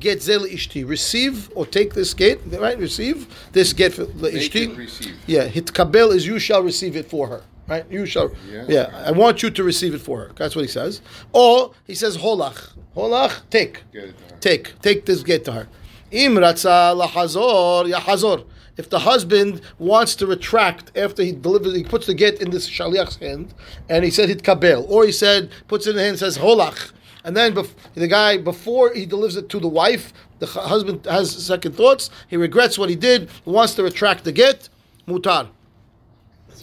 [0.00, 2.40] get zel ishti." Receive or take this get.
[2.46, 2.78] Right?
[2.78, 5.14] Receive this get for the ishti.
[5.26, 7.42] Yeah, hitkabel is you shall receive it for her.
[7.72, 7.90] Right?
[7.90, 8.30] You shall.
[8.50, 8.66] Yeah.
[8.68, 9.02] Yeah.
[9.06, 10.32] I want you to receive it for her.
[10.36, 11.00] That's what he says.
[11.32, 12.58] Or he says holach.
[12.94, 13.82] Holach, take.
[13.94, 14.40] Get it to her.
[14.40, 14.80] Take.
[14.82, 15.68] Take this get to her.
[16.10, 18.44] Im ratza lahazor yahazor.
[18.76, 22.68] If the husband wants to retract after he delivers, he puts the get in this
[22.68, 23.54] shaliach's hand,
[23.88, 26.92] and he said hitkabel, or he said puts it in the hand and says holach,
[27.24, 31.06] and then bef- the guy before he delivers it to the wife, the hu- husband
[31.06, 32.10] has second thoughts.
[32.28, 33.30] He regrets what he did.
[33.46, 34.68] Wants to retract the get.
[35.08, 35.48] Mutar.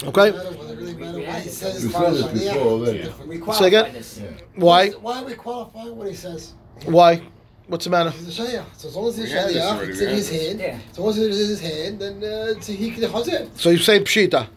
[0.03, 0.31] Okay.
[0.31, 1.83] Doesn't matter whether it really matter what he says.
[1.83, 3.13] You as far said as this Shaliach, before already.
[3.27, 3.93] We Say qualify again?
[3.93, 4.21] this.
[4.55, 4.89] Why?
[4.91, 6.53] Why are we qualifying what he says?
[6.85, 7.21] Why?
[7.67, 8.09] What's the matter?
[8.11, 8.65] He's a shayach.
[8.77, 10.17] So as long as he's We a had this shayach, already, it's we in had
[10.17, 10.47] his this.
[10.47, 10.59] hand.
[10.59, 10.79] Yeah.
[10.93, 13.49] So once it is in his hand, then uh, it's, he can chazir.
[13.55, 14.47] So you say pshita.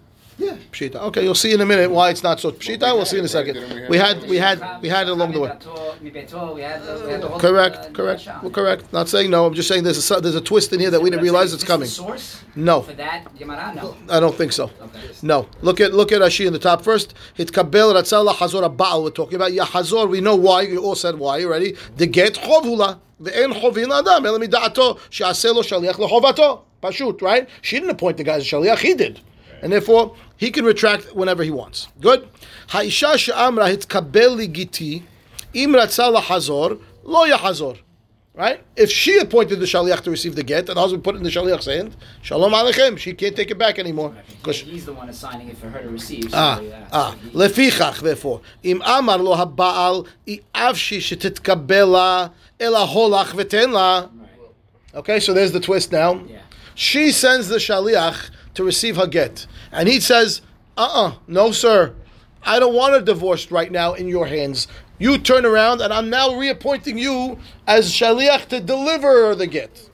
[0.43, 0.97] Yeah, pshita.
[0.97, 2.81] Okay, you'll see in a minute why it's not so pshita.
[2.81, 3.55] We'll, we'll see in a second.
[3.89, 5.51] We, had, we had, we had, we had it along the way.
[7.39, 8.93] Correct, correct, well, correct.
[8.93, 9.47] Not saying no.
[9.47, 11.63] I'm just saying there's a there's a twist in here that we didn't realize it's
[11.63, 11.89] coming.
[12.57, 12.83] No.
[12.83, 13.97] For that Gemara, no.
[14.11, 14.69] I don't think so.
[15.23, 15.49] No.
[15.61, 17.15] Look at look at Rashi in the top first.
[17.35, 19.05] Hit kabel ratzala hazor abal.
[19.05, 20.09] We're talking about yahazor.
[20.09, 20.63] We know why.
[20.63, 21.77] You all said why already.
[21.97, 22.99] The get chovula.
[23.25, 26.63] ואין חובין לאדם, אלא מדעתו, שעשה לו שליח לחובתו.
[26.83, 27.49] Pashut, right?
[27.61, 29.21] She didn't appoint the guy as a shaliach, he did
[29.63, 31.89] and therefore he can retract whenever he wants.
[32.01, 32.29] Good.
[32.69, 35.03] Haisha she'amra hitkabel li giti
[35.55, 37.79] im ratza lahazor lo yahazor.
[38.35, 38.65] Right?
[38.77, 41.25] If she appointed the shaliach to receive the get, and the husband put it in
[41.25, 44.15] the shaliach's hand, shalom aleichem, she can't take it back anymore.
[44.39, 46.25] Because he's the one assigning it for her to receive.
[46.25, 47.15] So ah, yeah, ah.
[47.25, 54.11] So Lefichach, therefore, im amar lo habaal i avshi shetitkabela ela holach v'tenla.
[54.95, 56.15] Okay, so there's the twist now.
[56.15, 56.39] Yeah.
[56.75, 59.47] She sends the shaliach to receive her get.
[59.71, 60.43] And he says,
[60.77, 61.95] uh-uh, no sir.
[62.43, 64.69] I don't want it divorced right now in your hands.
[64.99, 69.89] You turn around and I'm now reappointing you as shaliach to deliver the get.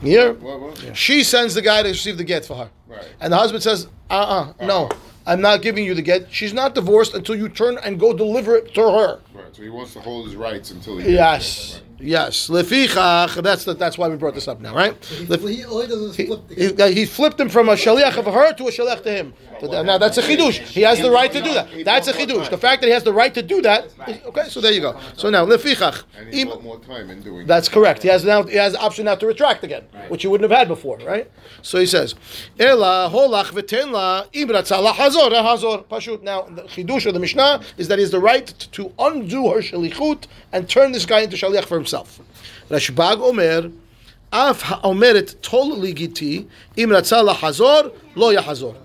[0.00, 0.32] Here?
[0.34, 0.96] What, what?
[0.96, 2.70] She sends the guy to receive the get for her.
[2.86, 3.08] Right.
[3.20, 4.90] And the husband says, uh uh no,
[5.26, 6.32] I'm not giving you the get.
[6.32, 9.20] She's not divorced until you turn and go deliver it to her.
[9.38, 9.54] Right.
[9.56, 11.12] So he wants to hold his rights until he.
[11.12, 11.74] Yes.
[11.74, 11.82] Right.
[12.00, 12.48] Yes.
[12.48, 15.04] Lefichach, that's, the, that's why we brought this up now, right?
[15.04, 16.50] He, Lef- he, oh, he he, flip
[16.88, 19.34] he, he flipped him from a shaliach of her to a shaliach to him.
[19.60, 20.58] So now that's a chidush.
[20.60, 21.68] He has the right to do that.
[21.84, 22.50] That's a chidush.
[22.50, 23.88] The fact that he has the right to do that.
[24.26, 24.98] Okay, so there you go.
[25.16, 26.04] So now lefichach.
[26.16, 27.46] And he im- bought more time in doing.
[27.46, 28.02] That's correct.
[28.04, 30.56] He has now he has the option now to retract again, which he wouldn't have
[30.56, 31.28] had before, right?
[31.62, 32.14] So he says,
[32.60, 36.22] "Ela holach v'ten la im ratzah lahazor hazor." Pashut.
[36.22, 39.50] Now the chidush of the Mishnah is that he has the right to undo do
[39.50, 42.20] her shalichut and turn this guy into shaliach for himself.
[42.70, 43.70] Rashbag Omer,
[44.32, 48.76] Af omeret totally ligiti im hazor, lo yahazor.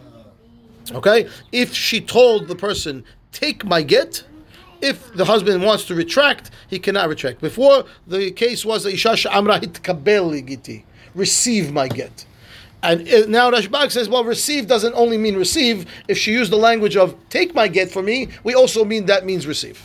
[0.93, 1.27] Okay?
[1.51, 4.23] If she told the person, take my get,
[4.81, 7.41] if the husband wants to retract, he cannot retract.
[7.41, 10.83] Before, the case was the Isha Amra hitkabel giti,
[11.15, 12.25] receive my get.
[12.81, 15.85] And uh, now Rashbag says, well, receive doesn't only mean receive.
[16.09, 19.25] If she used the language of take my get for me, we also mean that
[19.25, 19.81] means receive.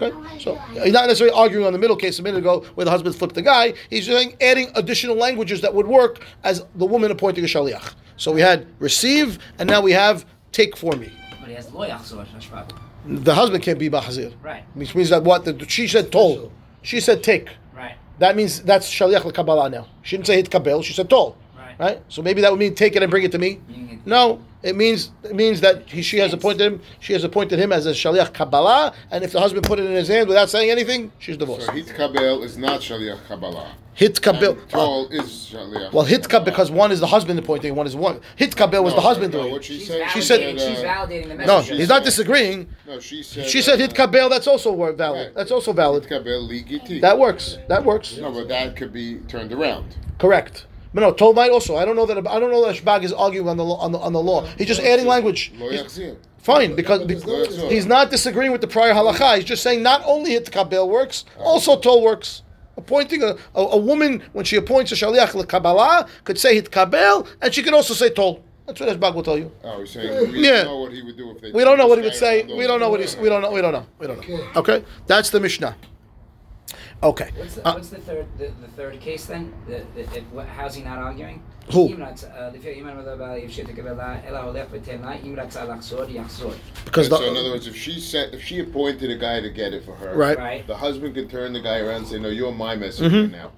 [0.00, 2.90] Okay, so he's not necessarily arguing on the middle case a minute ago where the
[2.90, 3.74] husband flipped the guy.
[3.90, 7.94] He's doing adding additional languages that would work as the woman appointing a shaliach.
[8.16, 11.12] So we had receive, and now we have take for me.
[11.40, 12.70] But he has lo yachzor, Hashbag.
[13.06, 14.64] The husband can't be bahazir, Right.
[14.74, 16.50] which means that what the, she said told,
[16.82, 17.48] she said take.
[17.76, 17.96] Right.
[18.18, 19.86] That means that's shaliach al kabbalah now.
[20.02, 21.36] She didn't say hit kabel, she said told.
[21.56, 21.76] Right.
[21.78, 22.02] Right.
[22.08, 23.60] So maybe that would mean take it and bring it to me.
[23.68, 26.80] Meaning it- No, it means it means that he, she has appointed him.
[26.98, 29.92] She has appointed him as a shaliach kabbalah, and if the husband put it in
[29.92, 31.66] his hand without saying anything, she's divorced.
[31.66, 33.72] So hitkabel is not shaliach kabbalah.
[33.92, 34.52] Hit kabel.
[34.58, 35.92] And Tol is shaliach.
[35.92, 38.20] Well, hit kabel because one is the husband appointing, and one is one.
[38.36, 39.52] Hit kabel was No, the husband no, doing.
[39.52, 39.64] what it.
[39.64, 40.08] she said.
[40.10, 41.46] She validating, said- she's uh, validating the message.
[41.46, 41.78] No, message.
[41.78, 42.68] he's not disagreeing.
[42.88, 43.46] No, she said.
[43.46, 44.28] She said uh, hit kabel.
[44.30, 45.26] That's also valid.
[45.26, 45.34] Right.
[45.34, 46.04] That's also valid.
[46.04, 47.00] Hitkabel ligiti.
[47.02, 47.58] That works.
[47.68, 48.16] That works.
[48.16, 49.94] No, but that could be turned around.
[50.18, 50.66] Correct.
[50.94, 51.76] But no, told might also.
[51.76, 52.16] I don't know that.
[52.26, 54.46] I don't know that Shbag is arguing on the law- on the on the law.
[54.56, 55.52] He's just adding language.
[55.58, 56.00] He's-
[56.38, 59.36] Fine, because But be- there's no- there's no- he's not disagreeing with the prior halacha.
[59.36, 61.44] He's just saying not only hit kabel works, uh-huh.
[61.48, 62.42] also tol works.
[62.76, 67.26] Appointing a, a, a woman when she appoints a shaliach Kabbalah could say hit kabel,
[67.40, 68.42] and she could also say tol.
[68.66, 69.50] That's what Shbag will tell you.
[69.64, 70.64] Oh, he's saying we Yeah.
[70.64, 71.50] don't know what he would do if they.
[71.50, 72.42] We don't know what he would say.
[72.44, 73.22] We don't know what those- he's.
[73.22, 73.50] We don't know.
[73.50, 73.86] We don't know.
[73.98, 74.40] We don't know.
[74.56, 75.76] Okay, that's the Mishnah.
[77.04, 77.30] Okay.
[77.36, 79.52] What's the, Uh, what's the third the, the third case then?
[79.66, 81.42] The, the, if, what, how's he not arguing?
[81.70, 81.88] who?
[81.88, 82.24] Because
[87.08, 89.72] the, so in other words, if she sent, if she appointed a guy to get
[89.72, 90.36] it for her, right?
[90.36, 90.66] right.
[90.66, 93.32] The husband can turn the guy around and say, "No, you're my messenger mm-hmm.
[93.32, 93.52] now."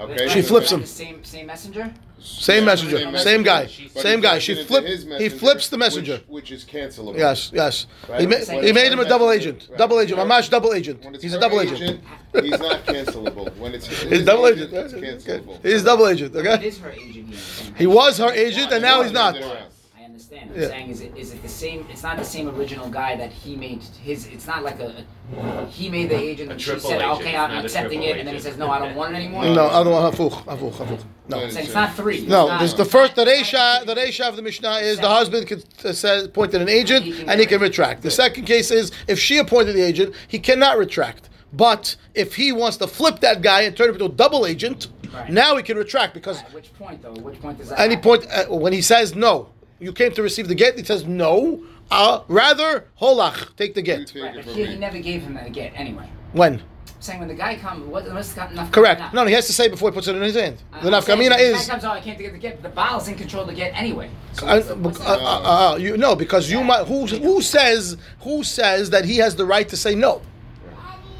[0.00, 0.28] Okay.
[0.28, 0.84] She flips him.
[0.84, 1.92] Same, same messenger.
[2.20, 4.40] Same yeah, messenger, same, same guy, same guy.
[4.40, 5.04] She flips.
[5.18, 7.16] He flips the messenger, which, which is cancelable.
[7.16, 7.86] Yes, yes.
[8.08, 8.20] Right?
[8.20, 9.68] He, ma- he made him a double agent.
[9.70, 9.78] Right.
[9.78, 10.18] Double agent.
[10.18, 10.50] Amash.
[10.50, 11.06] double agent.
[11.20, 11.80] He's a double agent.
[11.80, 12.00] agent.
[12.44, 13.56] he's not cancelable.
[13.58, 14.72] When it's his, he's double agent.
[14.72, 15.64] agent it's cancelable.
[15.64, 16.34] He's double agent.
[16.34, 16.54] Okay.
[16.54, 17.74] It is her agent here.
[17.76, 19.34] He was her agent, and now he's not.
[19.34, 19.64] Turn it around.
[19.98, 20.50] I understand.
[20.54, 20.68] I'm Yeah.
[20.68, 21.86] saying is it is it the same?
[21.90, 24.26] It's not the same original guy that he made his.
[24.26, 25.04] It's not like a,
[25.40, 27.64] a he made the agent and she triple said agent, okay it's I'm not a
[27.66, 28.52] accepting triple it and then he agent.
[28.54, 29.44] says no I don't want it anymore.
[29.44, 31.04] No, I don't want Hafuch, hafuch, hafuch.
[31.28, 31.40] No.
[31.40, 32.18] I'm saying it's not three.
[32.18, 35.08] It's No, not- this, the first the Reisha the Reisha of the Mishnah is the
[35.08, 37.68] husband could uh, say, appointed an agent He can and he can retract.
[37.98, 38.02] retract.
[38.02, 41.28] The second case is if she appointed the agent, he cannot retract.
[41.52, 44.88] But if he wants to flip that guy and turn him into a double agent,
[45.12, 45.30] Right.
[45.32, 47.12] now he can retract because At which point though?
[47.14, 47.80] Which point does that?
[47.80, 48.02] any happen?
[48.20, 50.78] point uh, when he says no, you came to receive the get.
[50.78, 51.62] He says no.
[51.90, 54.06] Uh, rather holach, take the get.
[54.08, 56.06] take Right, it but from he never gave him the get anyway.
[56.32, 56.62] When
[57.00, 58.72] saying when the guy comes, what, what's got enough?
[58.72, 59.00] Correct.
[59.00, 59.14] enough?
[59.14, 60.60] No, he has to say before he puts it in his hand.
[60.72, 61.66] I'm The saying nafkamina if the is.
[61.66, 62.62] guy comes, oh, I can't get the get.
[62.62, 64.10] The Baal's in control of the get anyway.
[64.32, 66.86] So Uh, what's what's uh, uh, uh, you no, because you might.
[66.88, 70.20] Who who says who says that he has the right to say no?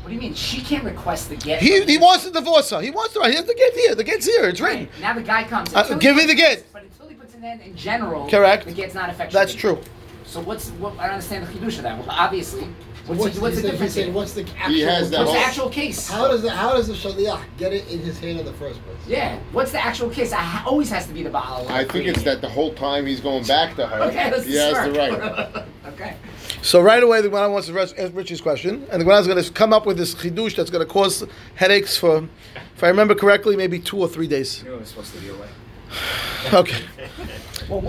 [0.08, 0.34] What do you mean?
[0.34, 1.60] She can't request the get.
[1.60, 2.80] He he wants to divorce her.
[2.80, 3.20] He wants to.
[3.28, 3.94] He has the get here.
[3.94, 4.48] The get's here.
[4.48, 4.84] It's written.
[4.84, 5.00] Right.
[5.02, 5.74] Now the guy comes.
[5.74, 6.64] Uh, give me the get.
[6.72, 8.64] But until he puts it in, in general, Correct.
[8.64, 9.34] The get's not effectuated.
[9.48, 9.78] That's true.
[10.24, 10.94] So what's what?
[10.94, 11.98] I don't understand the chidush of that.
[11.98, 12.62] Well, obviously,
[13.04, 13.92] what's, What's, the, what's the said- difference?
[13.92, 14.14] said, here?
[14.14, 14.72] What's the actual?
[14.74, 16.08] He has that What's the actual case?
[16.08, 18.82] How does the how does the shaliach get it in his hand in the first
[18.84, 18.96] place?
[19.06, 19.38] Yeah.
[19.52, 20.32] What's the actual case?
[20.32, 21.68] I ha- always has to be the Baal.
[21.68, 24.54] I think it's that the whole time he's going back to her, Okay, that's he
[24.56, 25.64] has the right.
[25.92, 26.16] okay.
[26.62, 29.26] So right away, the Gemara wants to address ask Richie's question, and the Gemara is
[29.26, 32.28] going to come up with this chidush that's going to cause headaches for,
[32.74, 34.64] if I remember correctly, maybe two or three days.
[34.64, 35.48] it supposed to be away.
[36.52, 36.84] Okay.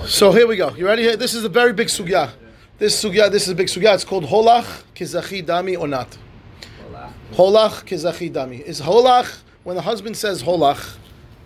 [0.07, 0.75] So here we go.
[0.75, 1.03] You ready?
[1.03, 2.31] Here, this is a very big sugya.
[2.77, 3.93] This sugya, this is a big sugya.
[3.93, 6.17] It's called holach kizachi dami or not.
[7.33, 8.61] Holach kizachi dami.
[8.61, 10.97] Is holach when the husband says holach,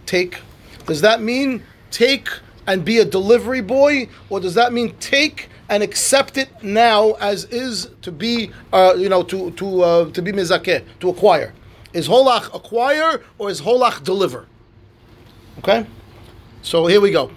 [0.05, 0.39] take?
[0.85, 2.29] Does that mean take
[2.67, 7.45] and be a delivery boy, or does that mean take and accept it now as
[7.45, 11.53] is to be, uh, you know, to to uh, to be mizakeh, to acquire?
[11.93, 14.47] Is holach acquire or is holach deliver?
[15.59, 15.85] Okay.
[16.61, 17.31] So here we go.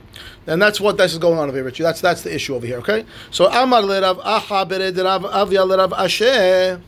[0.46, 1.82] And that's what this is going on over here, Richie.
[1.82, 3.04] That's that's the issue over here, okay?
[3.30, 6.80] So Amar lerav Aha bered Rav Avia lerav Ashi.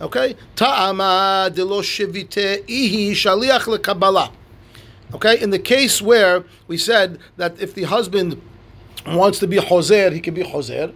[0.00, 0.36] Okay?
[0.54, 4.30] Ta'ama de lo shivite ihi shaliach lekabbalah.
[5.14, 5.40] Okay?
[5.40, 8.40] In the case where we said that if the husband
[9.06, 10.94] wants to be hoser, he can be hoser.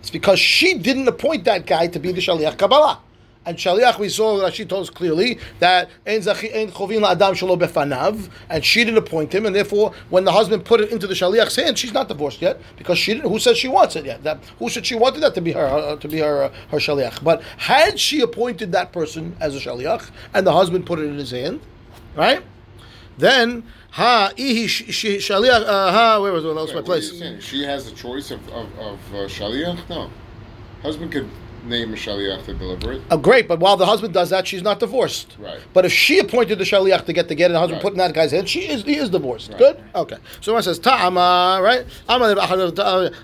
[0.00, 3.00] It's because she didn't appoint that guy to be the shaliach kabbalah.
[3.46, 8.84] And shaliach, we saw that she told us clearly that chovin shelo befanav, and she
[8.84, 11.94] didn't appoint him, and therefore, when the husband put it into the shaliach's hand, she's
[11.94, 13.30] not divorced yet because she didn't.
[13.30, 14.22] Who says she wants it yet?
[14.24, 16.76] That who said she wanted that to be her uh, to be her uh, her
[16.76, 17.24] shaliach?
[17.24, 21.16] But had she appointed that person as a shaliach, and the husband put it in
[21.16, 21.60] his hand,
[22.14, 22.42] right?
[23.20, 26.48] Then ha ihi sh- sh- shaliach uh, ha where was it?
[26.48, 27.44] That was my Wait, what are place.
[27.44, 29.88] She has the choice of, of, of uh, shaliach?
[29.88, 30.10] No.
[30.82, 31.28] Husband could
[31.64, 33.02] name a shaliach to deliver it.
[33.10, 35.36] Oh, great, but while the husband does that, she's not divorced.
[35.38, 35.60] Right.
[35.74, 37.82] But if she appointed the shaliach to get the get, and the husband Right.
[37.82, 39.50] put in that guy's hand, she is he is divorced.
[39.50, 39.58] Right.
[39.58, 39.84] Good.
[39.94, 40.16] Okay.
[40.40, 41.84] So one says ta'ama, right?
[42.08, 42.34] Ama-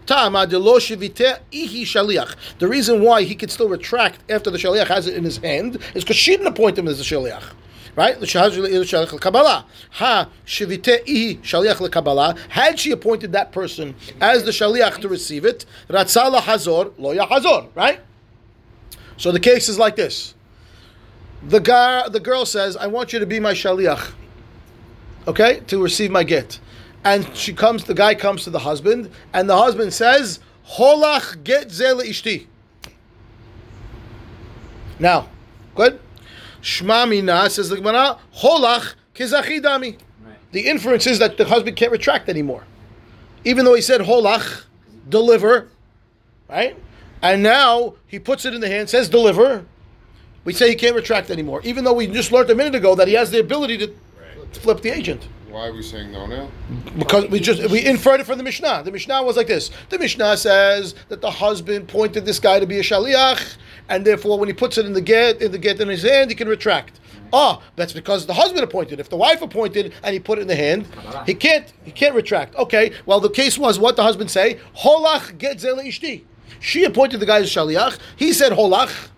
[0.04, 2.34] Ta'ama de lo shivite ihi shaliach.
[2.58, 5.78] The reason why he could still retract after the shaliach has it in his hand
[5.94, 7.42] is because she didn't appoint him as the shaliach.
[7.96, 8.16] Right?
[8.18, 8.22] Ha
[10.46, 12.36] shivite shaliach lekabbalah.
[12.50, 17.68] Had she appointed that person as the shaliach to receive it, ratzala hazor lo hazor.
[17.74, 18.00] Right?
[19.16, 20.34] So the case is like this.
[21.42, 24.12] The guy, the girl says, "I want you to be my shaliach."
[25.26, 26.60] Okay, to receive my get,
[27.02, 27.84] and she comes.
[27.84, 30.38] The guy comes to the husband, and the husband says,
[30.72, 32.46] "Holach get zel ishti."
[34.98, 35.28] Now,
[35.74, 35.98] good.
[36.66, 38.18] Shma mina says the Gemara.
[38.38, 39.96] Holach kizachi dami.
[40.50, 42.64] The inference is that the husband can't retract anymore,
[43.44, 44.64] even though he said holach,
[45.08, 45.68] deliver,
[46.48, 46.76] right?
[47.22, 49.64] And now he puts it in the hand, says deliver.
[50.44, 53.06] We say he can't retract anymore, even though we just learned a minute ago that
[53.06, 53.86] he has the ability to,
[54.52, 55.28] to flip the agent.
[55.48, 56.48] Why are we saying no now?
[56.98, 58.82] Because we just we inferred it from the Mishnah.
[58.84, 59.70] The Mishnah was like this.
[59.90, 63.56] The Mishnah says that the husband pointed this guy to be a shaliach,
[63.88, 66.30] and therefore when he puts it in the get in the get in his hand,
[66.30, 67.00] he can retract.
[67.32, 69.00] Ah, that's because the husband appointed.
[69.00, 70.86] If the wife appointed and he put it in the hand,
[71.26, 72.54] he can't he can't retract.
[72.56, 76.22] Okay, well the case was what the husband say, holach get ishti.
[76.60, 77.98] She appointed the guy as shaliach.
[78.16, 79.08] He said holach,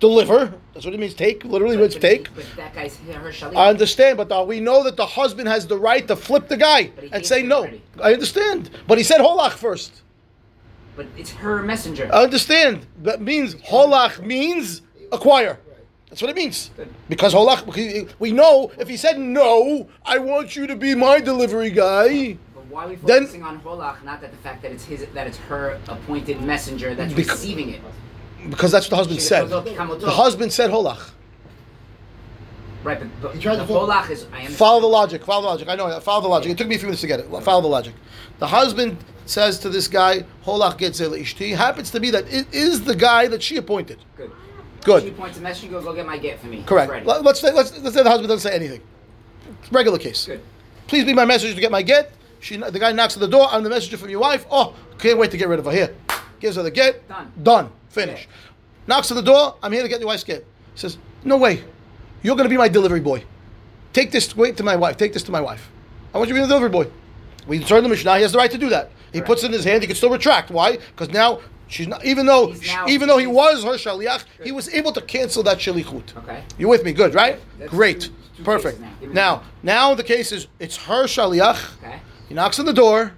[0.00, 0.54] deliver.
[0.72, 1.14] That's what it means.
[1.14, 2.34] Take literally means take.
[2.34, 3.56] But that guy's her shaliach.
[3.56, 6.56] I understand, but uh, we know that the husband has the right to flip the
[6.56, 7.58] guy and say no.
[7.58, 7.82] already.
[8.02, 10.02] I understand, but he said holach first.
[10.96, 12.08] But it's her messenger.
[12.12, 12.86] I understand.
[13.02, 14.82] That means holach means
[15.12, 15.58] acquire.
[16.08, 16.70] That's what it means.
[17.08, 21.20] Because holach, we- we know if he said no, I want you to be my
[21.20, 22.38] delivery guy.
[22.54, 25.26] but why are we then- on holach, not that the fact that it's his, that
[25.26, 27.80] it's her appointed messenger that's receiving it?
[28.48, 29.42] Because that's what the husband She said.
[29.48, 31.10] goes, "Okay, come on, The husband said holach.
[32.86, 34.26] Right, but, but He tried the to fo- holach is.
[34.32, 34.46] I.
[34.46, 35.24] Follow the logic.
[35.24, 35.68] Follow the logic.
[35.68, 35.98] I know.
[36.00, 36.52] Follow the logic.
[36.52, 37.26] It took me a few minutes to get it.
[37.42, 37.94] Follow the logic.
[38.38, 38.96] The husband
[39.26, 43.26] says to this guy, "Holach gets ishti." Happens to be that it is the guy
[43.26, 43.98] that she appointed.
[44.16, 44.30] Good.
[44.84, 45.02] Good.
[45.02, 45.72] She points a messenger.
[45.80, 46.62] Go, go get my get for me.
[46.64, 47.04] Correct.
[47.04, 48.80] Let- Let's say, let's, let's say the husband doesn't say anything.
[49.72, 50.26] Regular case.
[50.26, 50.40] Good.
[50.86, 52.12] Please be my messenger to get my get.
[52.38, 53.48] She, the guy knocks at the door.
[53.50, 54.46] I'm the messenger from your wife.
[54.48, 55.72] Oh, can't wait to get rid of her.
[55.72, 55.92] Here,
[56.38, 57.08] gives her the get.
[57.08, 57.32] Done.
[57.42, 57.70] Done.
[57.88, 58.28] Finish.
[58.86, 59.56] Knocks at the door.
[59.60, 60.46] I'm here to get your wife's get.
[60.76, 61.64] Says, no way.
[62.26, 63.22] You're going to be my delivery boy.
[63.92, 64.36] Take this.
[64.36, 64.96] Wait to my wife.
[64.96, 65.70] Take this to my wife.
[66.12, 66.90] I want you to be the delivery boy.
[67.46, 68.16] We turn the Mishnah.
[68.16, 68.90] He has the right to do that.
[69.12, 69.82] He puts it in his hand.
[69.84, 70.50] He can still retract.
[70.50, 70.76] Why?
[70.76, 74.50] Because now She's not even though He's now- even though he was her shaliach, he
[74.50, 76.16] was able to cancel that shalichut.
[76.18, 76.42] Okay.
[76.58, 76.92] You with me?
[76.92, 77.40] Good, right?
[77.58, 78.80] That's Great, two- two perfect.
[78.80, 78.92] now.
[79.12, 81.58] Now, now the case is it's her shaliach.
[81.82, 82.00] Okay.
[82.28, 83.12] He knocks on the door,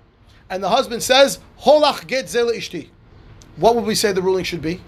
[0.51, 2.88] and the husband says, "Holach get zela ishti."
[3.57, 4.81] What would we say the ruling should be?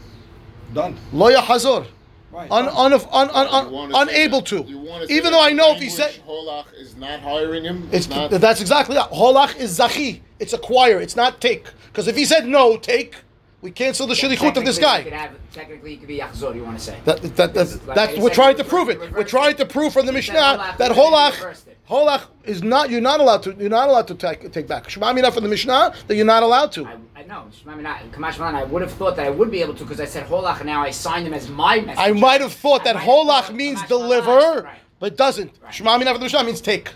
[0.74, 0.96] Done.
[1.12, 1.84] Loya hazor.
[2.32, 2.48] Right.
[2.50, 4.56] Un, un, un, un, un, You wanna say unable to.
[4.62, 7.88] you wanna say Even though I know if he said Holach is not hiring him.
[7.90, 9.10] it's not, that's exactly that.
[9.10, 10.20] Holach is zachi.
[10.38, 11.00] It's acquire.
[11.00, 11.66] It's not take.
[11.88, 13.16] Because if he said no, take,
[13.62, 15.00] we cancel the shalichut of this you guy.
[15.10, 16.98] have- Technically, you could be Yachzor, you want to say.
[17.04, 19.12] That, that, that, Like that's we're trying to prove it.
[19.12, 21.64] We're trying to prove from the Mishnah that but then he Holach.
[21.88, 22.88] Holach is not.
[22.88, 23.52] You're not allowed to.
[23.58, 24.88] You're not allowed to take, take back.
[24.88, 26.86] Shema Mina from the Mishnah that you're not allowed to.
[26.86, 27.48] I, I know.
[27.66, 29.82] I mean, not, Kamash Malan, I would have thought that I would be able to
[29.82, 32.00] because I said Holach now I signed him as my messenger.
[32.00, 34.78] I might have thought that I might have Holach means deliver, Right.
[35.00, 35.52] but doesn't.
[35.60, 35.74] Right.
[35.74, 36.90] Shema from the Mishnah means take.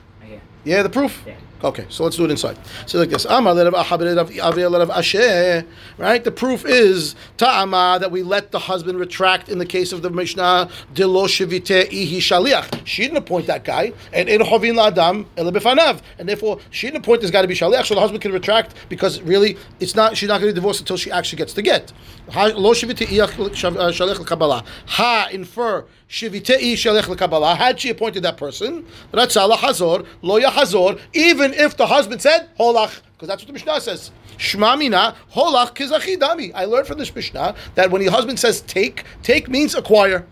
[0.64, 1.22] Yeah, the proof?
[1.26, 1.36] Yeah.
[1.62, 2.58] Okay, so let's do it inside.
[2.84, 3.24] So like this.
[3.24, 5.66] Amar l'Rav Aha b'Rav Aviya l'Rav Ashi.
[5.96, 6.22] Right?
[6.22, 10.10] The proof is ta'ama that we let the husband retract in the case of the
[10.10, 12.82] Mishnah delo shivite ihi shaliach.
[12.86, 16.98] She didn't appoint that guy, and in chovin la'adam ela b'fanav, and therefore she didn't
[16.98, 20.18] appoint this guy to be shaliach, so the husband can retract because really it's not.
[20.18, 21.94] She's not going to divorce until she actually gets the get.
[22.30, 24.66] Ha- Lo shivite ihi shaliach l'kabbalah.
[24.86, 30.96] Ha infer Had she appointed that person, hazor lo hazor.
[31.12, 34.12] Even if the husband said holach, because that's what the Mishnah says.
[34.38, 36.52] Shma mina holach kizachi.
[36.54, 40.24] I learned from this Mishnah that when the husband says take, take means acquire.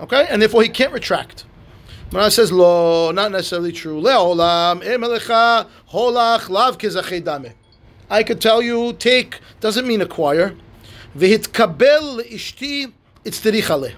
[0.00, 1.46] Okay, and therefore he can't retract.
[2.12, 4.02] Mishnah says lo, not necessarily true.
[4.02, 7.54] Leolam eh, emelecha holach lav.
[8.10, 10.54] I could tell you take doesn't mean acquire.
[11.16, 12.92] V'hitkabel ishti
[13.24, 13.94] it's terichale.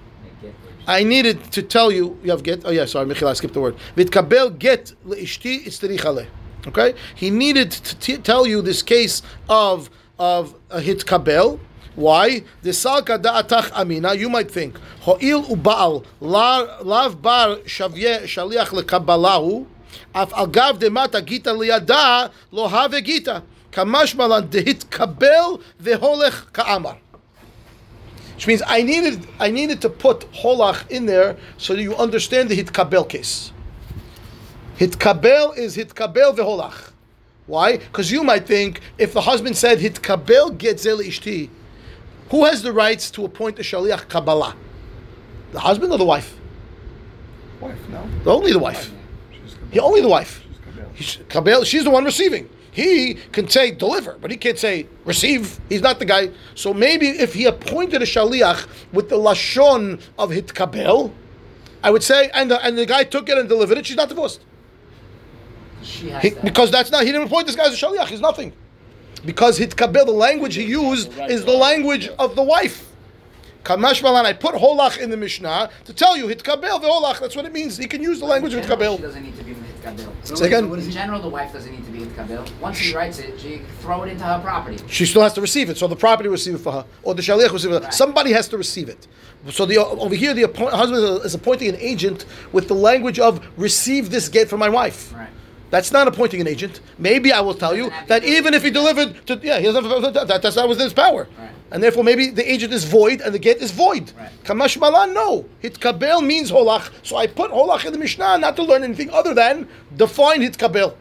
[0.86, 2.18] I needed to tell you.
[2.22, 2.62] You have get.
[2.64, 3.76] Oh yeah, sorry, Michal, I skipped the word.
[3.96, 6.26] Vitkabel get leishti itzterichale.
[6.66, 11.58] Okay, he needed to t- tell you this case of of a hitkabel.
[11.94, 12.42] Why?
[12.62, 14.14] The salka da'atach amina.
[14.14, 19.66] You might think ho'il ubaal la- lav bar shavye shaliach lekabalahu.
[20.14, 23.42] Af agav demata gita liyada lo have gita.
[23.72, 26.98] Kamash malan dehitkabel veholech ka'amar.
[28.42, 32.48] Which means I needed I needed to put holach in there so that you understand
[32.48, 33.52] the hitkabel case.
[34.78, 36.90] Hitkabel is hitkabel veholach.
[37.46, 37.76] Why?
[37.76, 41.50] Because you might think if the husband said hitkabel getzel ishti,
[42.30, 44.56] who has the rights to appoint a shaliach kabbalah?
[45.52, 46.36] The husband or the wife?
[47.60, 48.08] Wife, no.
[48.26, 48.90] Only the wife.
[49.30, 50.42] She's Yeah, only the wife.
[50.64, 50.90] Kabel.
[50.94, 52.50] He's, kabel, she's the one receiving.
[52.72, 55.60] He can say deliver, but he can't say receive.
[55.68, 56.30] He's not the guy.
[56.54, 61.12] So maybe if he appointed a shaliach with the lashon of hitkabel,
[61.84, 64.08] I would say, and the, and the guy took it and delivered it, she's not
[64.08, 64.40] divorced.
[65.82, 66.44] She has He- that.
[66.44, 68.54] because that's not, he didn't appoint this guy as a shaliach, he's nothing.
[69.24, 72.88] Because hitkabel, the language he used is the language of the wife.
[73.64, 77.20] Kamash malan, I put holach in the Mishnah to tell you hitkabel veholach.
[77.20, 77.76] That's what it means.
[77.76, 78.98] He can use the language of hitkabel.
[79.82, 80.38] She doesn't need to be hitkabel.
[80.38, 80.72] Say again?
[80.72, 82.60] In general, the wife doesn't need to be in hitkabel.
[82.60, 84.78] Once he writes it, she can throw it into her property.
[84.88, 87.14] She still has to receive it, so the property will receive it for her, or
[87.14, 87.82] the shaliach will receive it.
[87.82, 87.94] Right.
[87.94, 89.06] Somebody has to receive it.
[89.50, 93.44] So the over here, the appoint, husband is appointing an agent with the language of
[93.56, 95.28] "receive this get from my wife." Right.
[95.72, 96.82] That's not appointing an agent.
[96.98, 99.58] Maybe I will tell you Doesn't have to that even if he delivered to, yeah,
[99.58, 101.26] he doesn't, that, that's not within his power.
[101.38, 101.48] Right.
[101.70, 104.12] And therefore, maybe the agent is void and the get is void.
[104.12, 104.30] Right.
[104.44, 105.46] Kamash malan, no.
[105.60, 106.92] Hit Hitkabel means holach.
[107.02, 109.66] So I put holach in the Mishnah not to learn anything other than
[109.96, 110.94] define hitkabel.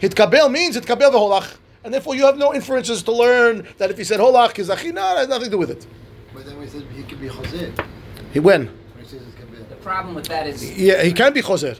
[0.00, 1.56] Hitkabel means hitkabel the holach.
[1.84, 5.12] And therefore, you have no inferences to learn that if he said holach, kizachi, no,
[5.12, 5.86] it has nothing to do with it.
[6.34, 7.86] But then we said he could be choser.
[8.32, 8.76] He when?
[8.98, 9.64] he says it's kabel.
[9.68, 11.78] The problem with that is Yeah, he can be choser.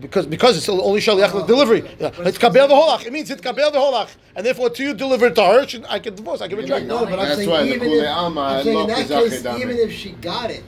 [0.00, 0.06] Why?
[0.06, 1.82] Because because it's only shaliach Oh, delivery.
[1.98, 2.08] Yeah.
[2.18, 2.70] It's Hitkabel choser.
[2.70, 3.06] v'holach.
[3.06, 4.08] It means hitkabel v'holach.
[4.36, 6.40] And therefore, to you deliver it to her, she- I can divorce.
[6.40, 6.86] I can retract.
[6.86, 9.08] No, but I'm That's saying why the even Kule if, Alma I'm saying in that
[9.08, 10.64] case, even if she got it,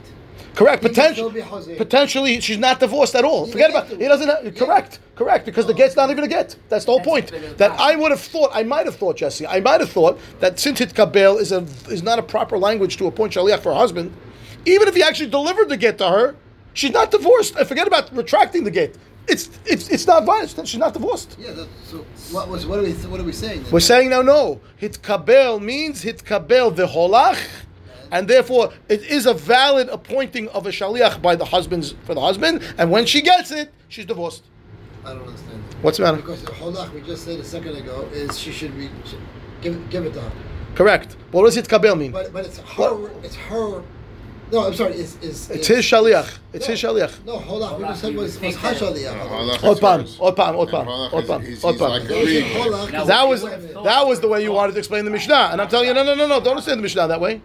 [0.54, 0.82] Correct.
[0.82, 1.76] He can Potential, still be choser.
[1.78, 3.46] potentially, she's not divorced at all.
[3.46, 3.86] He Forget about.
[3.88, 4.02] have to.
[4.02, 4.28] He doesn't.
[4.28, 4.98] Have, correct.
[5.16, 5.46] Correct.
[5.46, 5.76] Because the oh.
[5.76, 6.56] get's not even a get.
[6.68, 7.28] That's the whole That's point.
[7.30, 8.50] a bit of That I would have thought.
[8.52, 9.46] I might have thought, Jesse.
[9.46, 11.60] I might have thought that since hitkabel is a
[11.90, 14.12] is not a proper language to appoint shaliach for a husband,
[14.66, 16.36] even if he actually delivered the get to her,
[16.74, 17.56] she's not divorced.
[17.56, 18.96] And forget about retracting the get.
[19.28, 20.54] It's it's it's not violence.
[20.64, 21.36] She's not divorced.
[21.38, 21.52] yeah.
[21.52, 21.98] That, so
[22.32, 23.62] what was what are we what are we saying?
[23.62, 23.72] Then?
[23.72, 24.60] We're saying now, no.
[24.80, 27.38] Hitkabel means hitkabel v'holach,
[28.10, 32.20] and therefore it is a valid appointing of a shaliach by the husband's for the
[32.20, 32.62] husband.
[32.78, 34.44] And when she gets it, she's divorced.
[35.04, 35.62] I don't understand.
[35.82, 36.16] What's the matter?
[36.16, 39.16] Because the holach we just said a second ago is she should be she,
[39.60, 40.32] give give it to her.
[40.74, 41.16] Correct.
[41.30, 42.10] What does hitkabel mean?
[42.12, 43.24] But but it's her What?
[43.24, 43.82] it's her
[44.52, 44.92] no, I'm sorry.
[44.92, 46.38] It's it's, it's, it's his shaliach.
[46.52, 47.24] It's no, his shaliach.
[47.24, 47.78] No, holach.
[47.78, 49.58] We just said was was hashaliach.
[49.60, 53.06] Otpam, otpam, otpam, otpam, otpam.
[53.06, 55.88] That was that was the way you wanted to explain the Mishnah, and I'm telling
[55.88, 56.38] you, no, no, no, no.
[56.40, 57.40] Don't understand the Mishnah that way.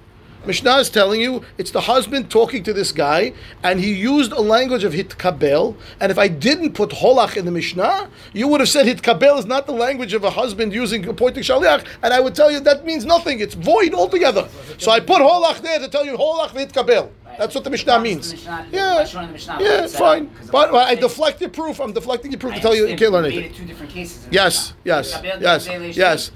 [0.47, 3.33] Mishnah is telling you it's the husband talking to this guy,
[3.63, 5.75] and he used a language of hitkabel.
[5.99, 9.45] And if I didn't put holach in the Mishnah, you would have said hitkabel is
[9.45, 12.85] not the language of a husband using appointing shaliach, and I would tell you that
[12.85, 13.41] means nothing.
[13.41, 14.47] It's void altogether.
[14.77, 17.09] So I put holach there to tell you holach hitkabel.
[17.37, 18.33] That's what the Mishnah means.
[18.43, 21.79] Yeah, the yeah, uh, But I deflect your proof.
[21.79, 23.53] I'm deflecting your proof to tell you you can't learn anything.
[23.53, 24.27] two different cases.
[24.31, 26.31] Yes, yes, yes, yes.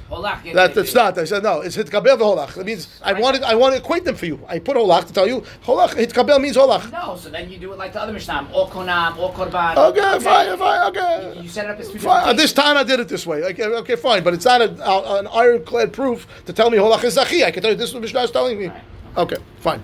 [0.53, 1.17] That, that's not.
[1.17, 1.61] I said no.
[1.61, 2.53] It's hitkabel v'holach.
[2.53, 3.43] That means I wanted.
[3.43, 4.39] I want to equate them for you.
[4.47, 5.95] I put holach to tell you holach.
[5.95, 6.91] hit Hitkabel means holach.
[6.91, 9.75] No, so then you do it like the other Mishnah, or konam, or korban.
[9.77, 11.39] Okay, fine, fine, okay.
[11.41, 12.29] You set it up as two Fine.
[12.29, 13.43] At this time, I did it this way.
[13.43, 14.23] Okay, okay, fine.
[14.23, 17.43] But it's not a, a- an ironclad proof to tell me holach is zachi.
[17.43, 18.71] I can tell you this is what Mishnah is telling me.
[19.17, 19.81] Okay, fine.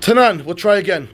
[0.00, 1.08] Tanan, we'll try again.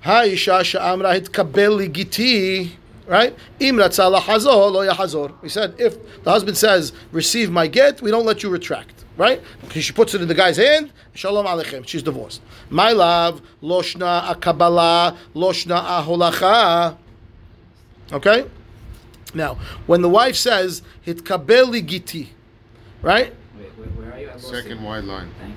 [0.00, 2.72] Ha'isha she'amra hitkabel ligiti.
[3.06, 3.36] Right?
[3.58, 5.34] Im ratzah lahazor lo yahazor.
[5.42, 9.04] We said if the husband says receive my get, we don't let you retract.
[9.16, 9.42] Right?
[9.62, 10.92] Because she puts it in the guy's hand.
[11.14, 11.86] Shalom aleichem.
[11.86, 12.40] She's divorced.
[12.70, 16.96] My love, loshna akabala, loshna aholacha.
[18.12, 18.46] Okay.
[19.34, 22.28] Now, when the wife says hitkabel ligiti,
[23.02, 23.34] right?
[23.58, 24.30] Wait, wait, where are you?
[24.36, 24.80] Second it.
[24.80, 25.30] wide line.
[25.40, 25.56] Thank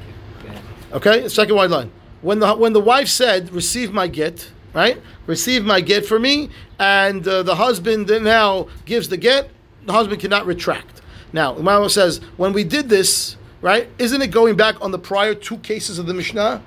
[0.54, 0.98] you.
[0.98, 1.92] Okay, second white line.
[2.24, 5.00] When the when the wife said, "Receive my get," right?
[5.28, 6.50] Receive my get for me,
[6.80, 9.50] and uh, the husband now gives the get.
[9.86, 11.02] The husband cannot retract.
[11.34, 13.90] Now, Bible says, when we did this, right?
[14.00, 16.62] Isn't it going back on the prior two cases of the Mishnah?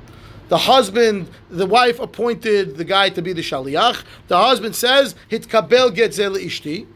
[0.49, 4.05] The husband, the wife appointed the guy to be the shaliach.
[4.29, 6.87] The husband says, "Hitkabel get Zele ishti."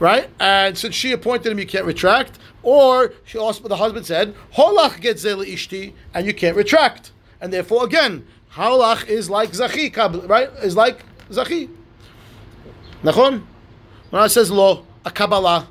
[0.00, 0.30] right?
[0.40, 2.38] And since she appointed him, you can't retract.
[2.62, 7.12] Or she also, the husband said, "Holach get zel ishti," and you can't retract.
[7.40, 10.50] And therefore, again, holach is like zachi, right?
[10.62, 11.68] Is like zachi.
[13.02, 13.44] Nachon.
[14.10, 15.68] When I says lo, a kabbalah.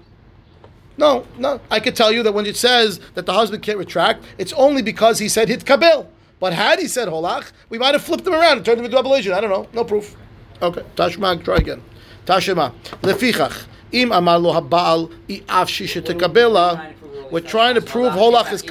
[0.98, 1.62] No, no.
[1.72, 4.82] I could tell you that when it says that the husband can't retract, it's only
[4.82, 6.12] because he said hit kabel.
[6.40, 8.96] But had he said holach, we might have flipped him around and turned him into
[8.96, 9.36] double agent.
[9.36, 9.68] I don't know.
[9.74, 10.16] No proof.
[10.62, 10.82] Okay.
[10.96, 11.82] Tashma, try again.
[12.26, 12.74] Tashma.
[13.02, 13.66] Lefichach.
[13.92, 16.94] Im amar lo habal i afshi shetekabela.
[17.32, 18.62] We're trying to prove holach is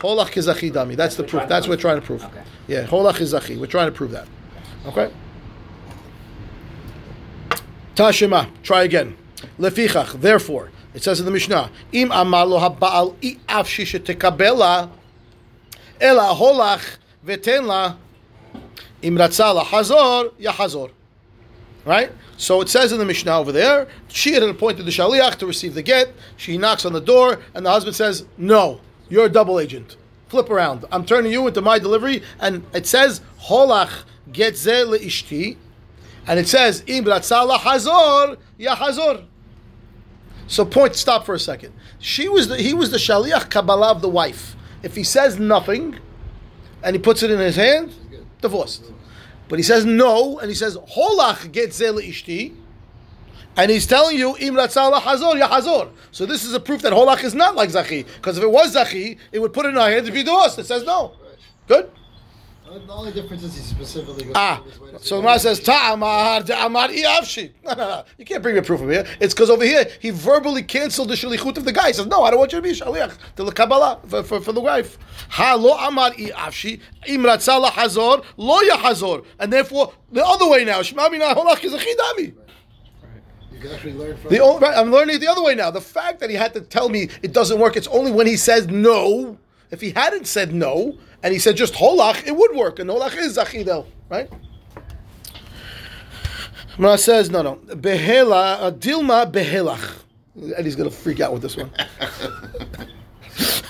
[0.00, 0.96] holach is achidami.
[0.96, 1.48] That's the proof.
[1.48, 2.24] That's what we're trying to prove.
[2.24, 2.42] Okay.
[2.66, 3.56] Yeah, holach is achi.
[3.56, 4.28] We're trying to prove that.
[4.86, 5.10] Okay.
[7.94, 8.48] Tashema.
[8.62, 9.16] Try again.
[9.58, 10.20] Lefichach.
[10.20, 14.90] Therefore, it says in the Mishnah, Im amar lo habal i afshi shetekabela,
[16.00, 17.96] ela holach veten la
[19.02, 20.90] im ratzah lahazor yahazor.
[21.84, 22.12] Right?
[22.36, 25.74] So it says in the Mishnah over there, she had appointed the shaliach to receive
[25.74, 26.12] the get.
[26.36, 29.96] She knocks on the door, and the husband says, "No, you're a double agent.
[30.28, 30.84] Flip around.
[30.92, 35.56] I'm turning you into my delivery." And it says, "Holach get ze leishti,"
[36.26, 39.24] and it says, "Im ratzah lahazor yahazor."
[40.46, 40.96] So point.
[40.96, 41.72] Stop for a second.
[41.98, 44.56] She was the, he was the shaliach kabbalah of the wife.
[44.82, 45.98] If he says nothing,
[46.82, 47.92] and he puts it in his hand,
[48.40, 48.84] divorced.
[49.48, 52.54] But he says no, and he says holach get zel ishti,
[53.58, 55.90] and he's telling you im hazor ya hazor.
[56.12, 58.74] So this is a proof that holach is not like zachi, because if it was
[58.74, 60.58] zachi, it would put it in our hands to be divorced.
[60.58, 61.12] It says no.
[61.66, 61.90] Good.
[62.86, 64.62] The only difference is he specifically goes Ah,
[64.98, 67.50] so the Gemara says ta'amar da'amar iavshi.
[67.64, 68.04] No, no, no.
[68.18, 69.06] You can't bring me a proof of here.
[69.20, 71.88] It's because over here he verbally canceled the shalichut of the guy.
[71.88, 74.40] He says, "No, I don't want you to be shaliach to the Kabbalah for, for,
[74.40, 74.98] for the wife."
[75.30, 80.82] Ha lo amar iavshi im ratzah lahazor lo yahazor, and therefore the other way now.
[80.82, 82.26] Shema mina holach is a chidami.
[82.26, 82.36] You can actually learn
[83.38, 83.47] from
[84.28, 85.70] The only, right, I'm learning it the other way now.
[85.70, 88.36] The fact that he had to tell me it doesn't work, it's only when he
[88.36, 89.38] says no.
[89.70, 92.78] If he hadn't said no, and he said just holach, it would work.
[92.78, 94.30] And holach is zachidel, right?
[96.78, 97.56] Mara says, no, no.
[97.56, 99.96] Behela, uh, Dilma behelach.
[100.56, 101.70] Eddie's going to freak out with this one.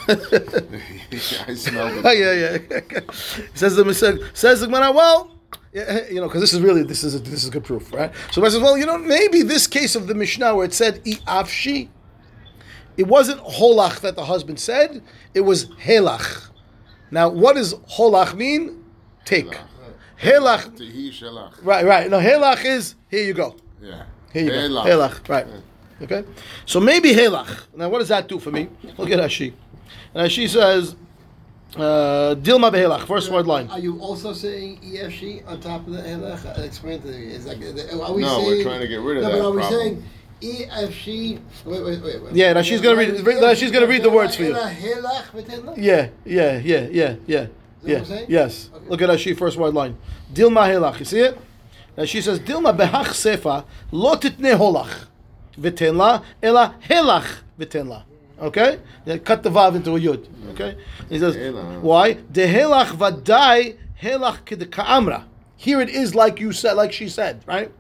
[0.09, 2.05] I smell it.
[2.19, 3.01] yeah, yeah.
[3.55, 5.38] says the says the Gemara, well,
[5.73, 8.13] you know, because this is really this is a, this is good proof, right?
[8.31, 11.05] So I says, well, you know, maybe this case of the Mishnah where it said
[11.05, 11.89] iafshi,
[12.97, 15.03] it wasn't holach that the husband said,
[15.35, 16.51] it was helach.
[17.11, 18.85] Now, what does holach mean?
[19.25, 19.59] Take.
[20.21, 20.77] Helach,
[21.13, 21.53] shalach.
[21.63, 22.11] right, right.
[22.11, 23.55] No, helach is here you go.
[23.81, 24.05] Yeah.
[24.33, 24.85] Here you Helach.
[24.85, 24.91] go.
[24.91, 25.47] Helach, right.
[26.03, 26.25] Okay?
[26.67, 27.67] So maybe Helach.
[27.77, 28.69] Now, what does that do for me?
[28.97, 29.53] Look at Rashi.
[30.15, 30.97] And Rashi says,
[31.77, 33.69] Uh, Dilma behelach, first word line.
[33.69, 36.59] Are you also saying EFC on top of the Helech?
[36.59, 37.27] Uh, explain to me.
[37.27, 39.45] Is that, are we No, saying, we're trying to get rid of no, that but
[39.47, 39.81] are we problem.
[39.81, 40.05] saying
[40.41, 41.41] EFC?
[41.67, 42.23] Wait, wait, wait.
[42.23, 42.33] wait.
[42.35, 44.55] Yeah, now she's gonna read- she's gonna read the words for you.
[44.55, 45.77] Helach, Helach, V'Telach?
[45.77, 47.41] Yeah, yeah, yeah, yeah, yeah.
[47.41, 47.51] what
[47.91, 47.99] Yeah.
[47.99, 48.27] I'm saying?
[48.29, 48.71] Yes.
[48.75, 48.85] Okay.
[48.89, 49.97] Look at Rashi first word line.
[50.33, 50.99] Dilma helach.
[51.01, 51.39] You see it?
[51.97, 55.05] And she says Dilma behach sefa lo titne holach
[55.61, 58.05] v'tenla ela helach v'tenla.
[58.41, 58.81] Okay?
[59.05, 60.27] Then cut the vav into a yud.
[60.53, 60.77] Okay?
[61.09, 61.37] He says
[61.83, 62.15] why?
[62.15, 65.25] De helach vadai helach ka'amra.
[65.57, 67.73] Here it is like you said, like she said, right?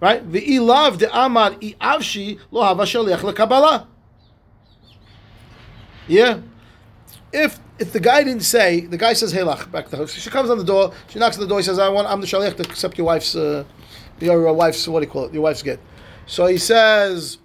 [0.00, 0.26] Right?
[0.26, 3.86] V'ilav de amar i'avshi lo hava shaliach lekabbalah.
[6.08, 6.40] Yeah.
[7.32, 10.06] If if the guy didn't say, the guy says helach back to her.
[10.06, 10.92] She comes on the door.
[11.08, 11.58] She knocks on the door.
[11.58, 12.08] He says, "I want.
[12.08, 13.64] I'm the shaliach to accept your wife's, uh,
[14.20, 15.34] your wife's what do you call it?
[15.34, 15.78] Your wife's get."
[16.26, 17.38] So he says,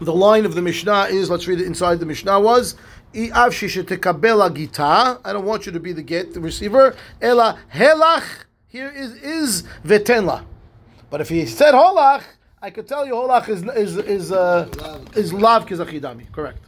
[0.00, 2.76] the line of the Mishnah is, let's read it inside the Mishnah was,
[3.12, 6.94] gita." I don't want you to be the get, the receiver.
[7.20, 8.24] Ela helach.
[8.68, 10.44] Here is is vetenla.
[11.10, 12.22] But if he said holach,
[12.62, 14.68] I could tell you holach is is is uh,
[15.16, 16.30] is lav kizachidami.
[16.30, 16.58] Correct.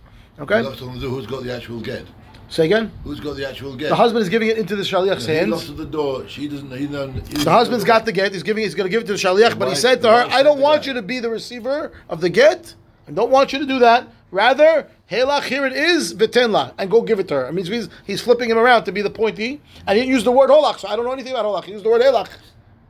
[0.40, 0.62] Okay.
[0.62, 2.04] He lost on the who's got the actual get.
[2.48, 2.90] Say again.
[3.04, 3.88] Who's got the actual get?
[3.88, 5.50] The husband is giving it into the shaliach's He hands.
[5.50, 6.28] lost at the door.
[6.28, 6.70] She doesn't.
[6.76, 7.26] He doesn't.
[7.28, 8.32] he The husband's got the get.
[8.32, 8.64] He's giving.
[8.64, 9.58] He's going to give it to the shaliach.
[9.58, 12.28] But he said to her, "I don't want you to be the receiver of the
[12.28, 12.74] get.
[13.08, 14.08] I don't want you to do that.
[14.30, 17.48] Rather, helach here it is vitenla, and go give it to her.
[17.48, 20.24] It means he's, he's flipping him around to be the pointy, and he didn't use
[20.24, 21.64] the word holach, so I don't know anything about holach.
[21.64, 22.30] He used the word helach.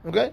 [0.06, 0.32] Okay.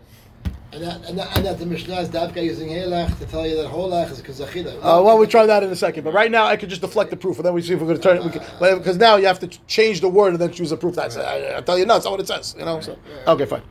[0.72, 3.56] And that, and that, and that the Mishnah is Davka using Helach to tell you
[3.56, 4.78] that Holach is Kazachida.
[4.78, 6.04] Uh, well, we'll try that in a second.
[6.04, 7.88] But right now, I could just deflect the proof, and then we see if we're
[7.88, 8.78] going to turn it.
[8.78, 10.94] Because now you have to change the word and then choose the proof.
[10.94, 12.56] That's I, I tell you, no, that's not what it says.
[12.58, 12.80] You know.
[12.82, 13.64] So okay, fine.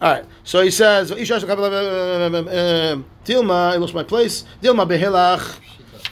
[0.00, 0.24] All right.
[0.44, 4.44] So he says, "Isha shel kabbalah, um, Dilma, I lost my place.
[4.62, 5.60] Dilma behelach.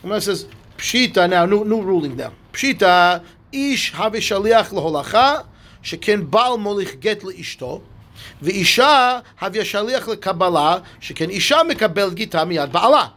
[0.03, 1.31] And then says pshita.
[1.31, 2.35] Now, new new ruling now.
[2.53, 5.47] Pshita ish have shaliach laholacha
[5.83, 7.83] shekin bal molich get leishto.
[8.43, 10.85] V'isha have shaliach lekabala.
[11.01, 13.13] She can isha mekabel gita miyad ba'ala.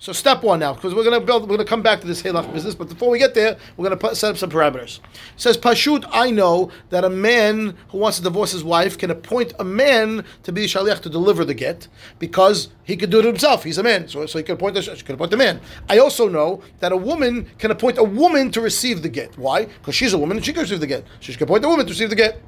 [0.00, 2.06] So step one now, because we're going to build, we're going to come back to
[2.06, 2.76] this halach business.
[2.76, 4.98] But before we get there, we're going to set up some parameters.
[4.98, 5.04] It
[5.36, 9.54] says Pashut, I know that a man who wants to divorce his wife can appoint
[9.58, 11.88] a man to be shaliach to deliver the get
[12.20, 13.64] because he could do it himself.
[13.64, 15.60] He's a man, so, so he can appoint the she can appoint the man.
[15.88, 19.36] I also know that a woman can appoint a woman to receive the get.
[19.36, 19.64] Why?
[19.64, 21.68] Because she's a woman and she can receive the get, so she can appoint a
[21.68, 22.40] woman to receive the get.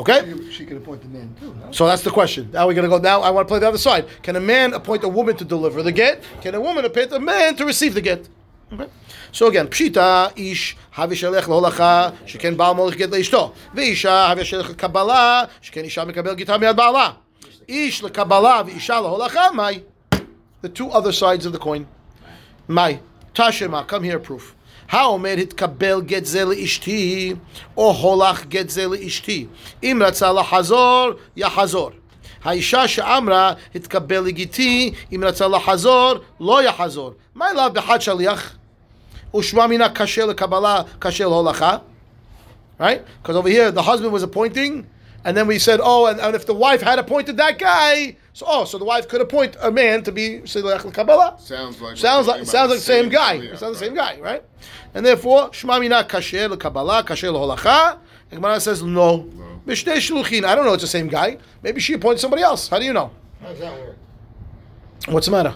[0.00, 0.34] Okay.
[0.50, 1.72] She can appoint the man too, no?
[1.72, 2.50] So that's the question.
[2.52, 2.96] Now we're going to go.
[2.96, 4.06] Now I want to play the other side.
[4.22, 6.22] Can a man appoint a woman to deliver the get?
[6.40, 8.26] Can a woman appoint a man to receive the get?
[8.72, 8.88] Okay.
[9.30, 14.74] So again, pshita ish havi shalech laholacha sheken baal molech get leishto veisha havi shalech
[14.76, 17.16] kabbalah sheken isha mekabel gita miad baala
[17.68, 19.82] ish lekabbalah veisha laholacha mai.
[20.62, 21.86] The two other sides of the coin.
[22.68, 23.00] Mai
[23.34, 23.86] tashema.
[23.86, 24.54] Come here, proof.
[24.89, 27.33] האומר התקבל גט זה לאשתי,
[27.77, 29.45] או הולך גט זה לאשתי.
[29.83, 31.91] אם רצה לחזור, יחזור.
[32.43, 37.11] האישה שאמרה, התקבל לגיתי, אם רצה לחזור, לא יחזור.
[37.35, 38.55] מה אליו בחד שליח?
[39.35, 41.77] ושמע מינה קשה לקבלה, קשה להולכה.
[42.79, 43.01] Right?
[43.21, 44.85] Because over here, the husband was appointing,
[45.23, 48.46] and then we said, oh, and, and if the wife had appointed that guy, so
[48.48, 51.36] oh, so the wife could appoint a man to be Shaliach Kabbalah.
[51.38, 53.38] Sounds like Sounds like sounds about like the same guy.
[53.38, 54.44] shaliach, Sounds the same guy, right?
[54.94, 57.98] And therefore, Shema Mina kasher lekabbalah, kasher leholacha.
[58.30, 59.28] The Gemara says no.
[59.66, 60.44] Mishnei shluchin.
[60.44, 60.74] I don't know.
[60.74, 61.38] It's the same guy.
[61.62, 62.68] Maybe she appointed somebody else.
[62.68, 63.10] How do you know?
[63.40, 63.96] How does that work?
[65.08, 65.54] What's the matter?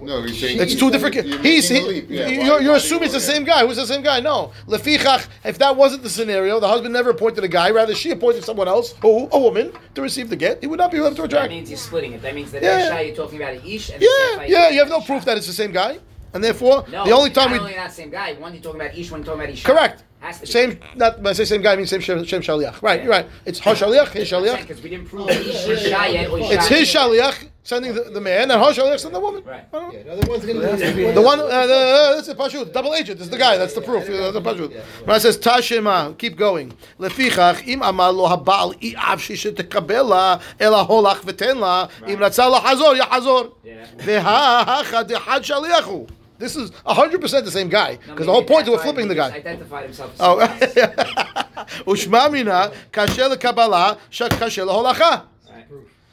[0.00, 1.14] No, he's saying It's two different.
[1.16, 2.28] You're He's he, leap, yeah.
[2.28, 3.66] you're, you're why do assuming it's the same guy.
[3.66, 4.20] Who's the same guy?
[4.20, 4.52] No.
[4.66, 5.26] Lefichach.
[5.44, 7.70] If that wasn't the scenario, the husband never appointed a guy.
[7.70, 10.60] Rather, she appointed someone else, who a woman, to receive the get.
[10.60, 11.50] He would not be able to That retract.
[11.50, 12.22] means you're splitting it.
[12.22, 12.86] That means that Yeah.
[12.96, 14.62] Isha, you're talking about an Ish, and Yeah, the Sefer, yeah.
[14.64, 15.98] you're You have no talking proof that it's the same guy,
[16.32, 18.34] and therefore No, the only time not we only not same guy.
[18.34, 19.66] One you're talking about Ish, one you're talking about Isha.
[19.66, 20.04] Correct.
[20.20, 20.52] Has to be.
[20.52, 22.82] Same, not when I say same guy, I mean same shem, shem shaliach.
[22.82, 23.26] Right, you're right.
[23.46, 24.60] It's her shaliach, his shaliach.
[24.60, 26.30] Because we didn't prove that Ish is Isha yet.
[26.30, 27.02] Or Isha It's his yet.
[27.02, 29.44] shaliach sending the, the man, and Hosh Alech sent the woman.
[29.44, 29.62] Right.
[29.72, 33.30] Yeah, no, the one's The one, uh, uh, this is Pashut, double agent, this is
[33.30, 34.08] the guy, that's the proof.
[34.08, 34.72] Yeah, the Pashut.
[34.72, 35.20] Yeah, right.
[35.20, 36.72] says, Tashema, keep going.
[36.98, 42.50] Lefichach, im amar lo habal i av she tekabela, ela holach v'ten la, im ratza
[42.50, 43.52] la hazor, ya hazor.
[43.98, 46.08] Veha hacha dehad shaliachu.
[46.38, 47.96] This is 100% the same guy.
[47.96, 49.32] Because no, the whole point is we're flipping the guy.
[49.32, 50.38] identified himself Oh.
[51.84, 55.24] Ushmamina, kasher kabala, shak kasher holacha.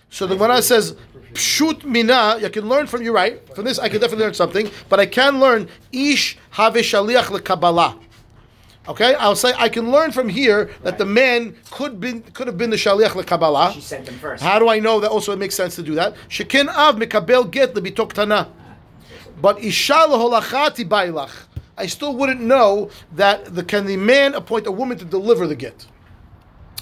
[0.10, 0.96] So the Gemara says,
[1.34, 3.54] Pshut mina, I can learn from you, right?
[3.54, 8.00] From this, I can definitely learn something, but I can learn Ish have shaliach lekabbalah.
[8.88, 12.58] Okay, I'll say I can learn from here that the man could been could have
[12.58, 13.82] been the shaliach She lekabbalah.
[13.82, 14.42] sent him first.
[14.44, 15.10] How do I know that?
[15.10, 16.16] Also, it makes sense to do that.
[16.30, 18.50] Shekin av mikabel get lebitok tana,
[19.42, 21.32] but isha leholachati bailach.
[21.78, 25.56] I still wouldn't know that the can the man appoint a woman to deliver the
[25.56, 25.86] get.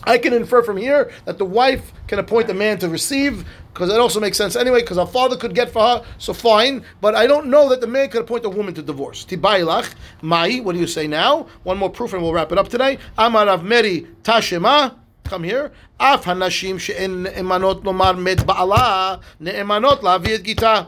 [0.05, 3.89] I can infer from here that the wife can appoint a man to receive, because
[3.89, 6.83] it also makes sense anyway, because her father could get for her, so fine.
[7.01, 9.25] But I don't know that the man could appoint a woman to divorce.
[9.25, 11.47] Tibailach, Mai, what do you say now?
[11.63, 12.99] One more proof and we'll wrap it up today.
[13.17, 14.95] Amar Rav Meri Tashema.
[15.23, 15.71] Come here.
[15.99, 20.87] Af hanashim she'en ne'emanot lomar met ba'ala ne'emanot la'avi gita.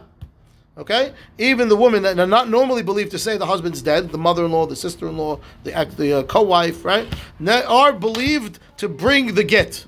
[0.78, 4.18] Okay, even the women that are not normally believed to say the husband's dead, the
[4.18, 7.08] mother-in-law, the sister-in-law, the the uh, co-wife, right,
[7.40, 9.86] ne- are believed to bring the get.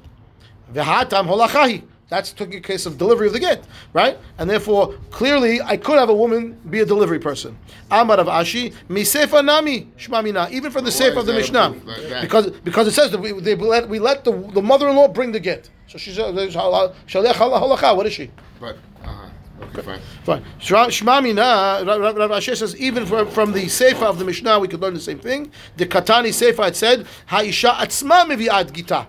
[0.73, 1.83] V'hatam holachahi.
[2.09, 4.17] That's took a case of delivery of the get, right?
[4.37, 7.57] And therefore, clearly, I could have a woman be a delivery person.
[7.91, 10.49] Amar of Ashi, misefa nami shmamina.
[10.51, 13.55] Even from the is of the Mishnah, like because because it says that we, they
[13.55, 15.69] let we let the, the mother-in-law bring the get.
[15.87, 17.93] So she's a shalech halacha.
[17.97, 18.31] What is she?
[18.61, 19.26] But uh,
[19.61, 19.99] okay, fine.
[20.23, 20.43] Fine.
[20.59, 24.67] Shra- Shema Mina, Rav Rav says, even from, from the Sefer of the Mishnah, we
[24.67, 25.51] could learn the same thing.
[25.77, 29.07] The Katani Sefer had said, Ha'isha atzma mevi'at gita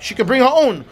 [0.00, 0.84] she can bring her own.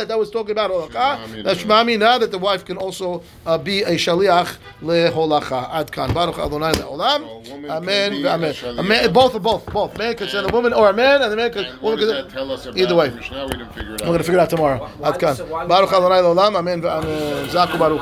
[0.00, 1.42] That that was talking about holacha.
[1.42, 5.68] That's shmamina that the wife can also uh, be a shaliach leholacha.
[5.72, 7.24] Ad kan baruch Adonai leolam.
[7.70, 8.26] Amen.
[8.26, 8.54] Amen.
[8.78, 9.12] Amen.
[9.12, 9.96] Both, both, both.
[9.98, 11.80] Man can send a woman or a man, and the man can.
[11.80, 13.10] Woman can, tell us either way.
[13.10, 14.08] Mishnah, we didn't figure it out.
[14.08, 14.90] We're going to figure it out tomorrow.
[15.04, 15.36] Ad kan.
[15.68, 16.56] Baruch Adonai leolam.
[16.56, 16.84] Amen.
[16.84, 17.48] Amen.
[17.48, 18.00] Zaku baruch.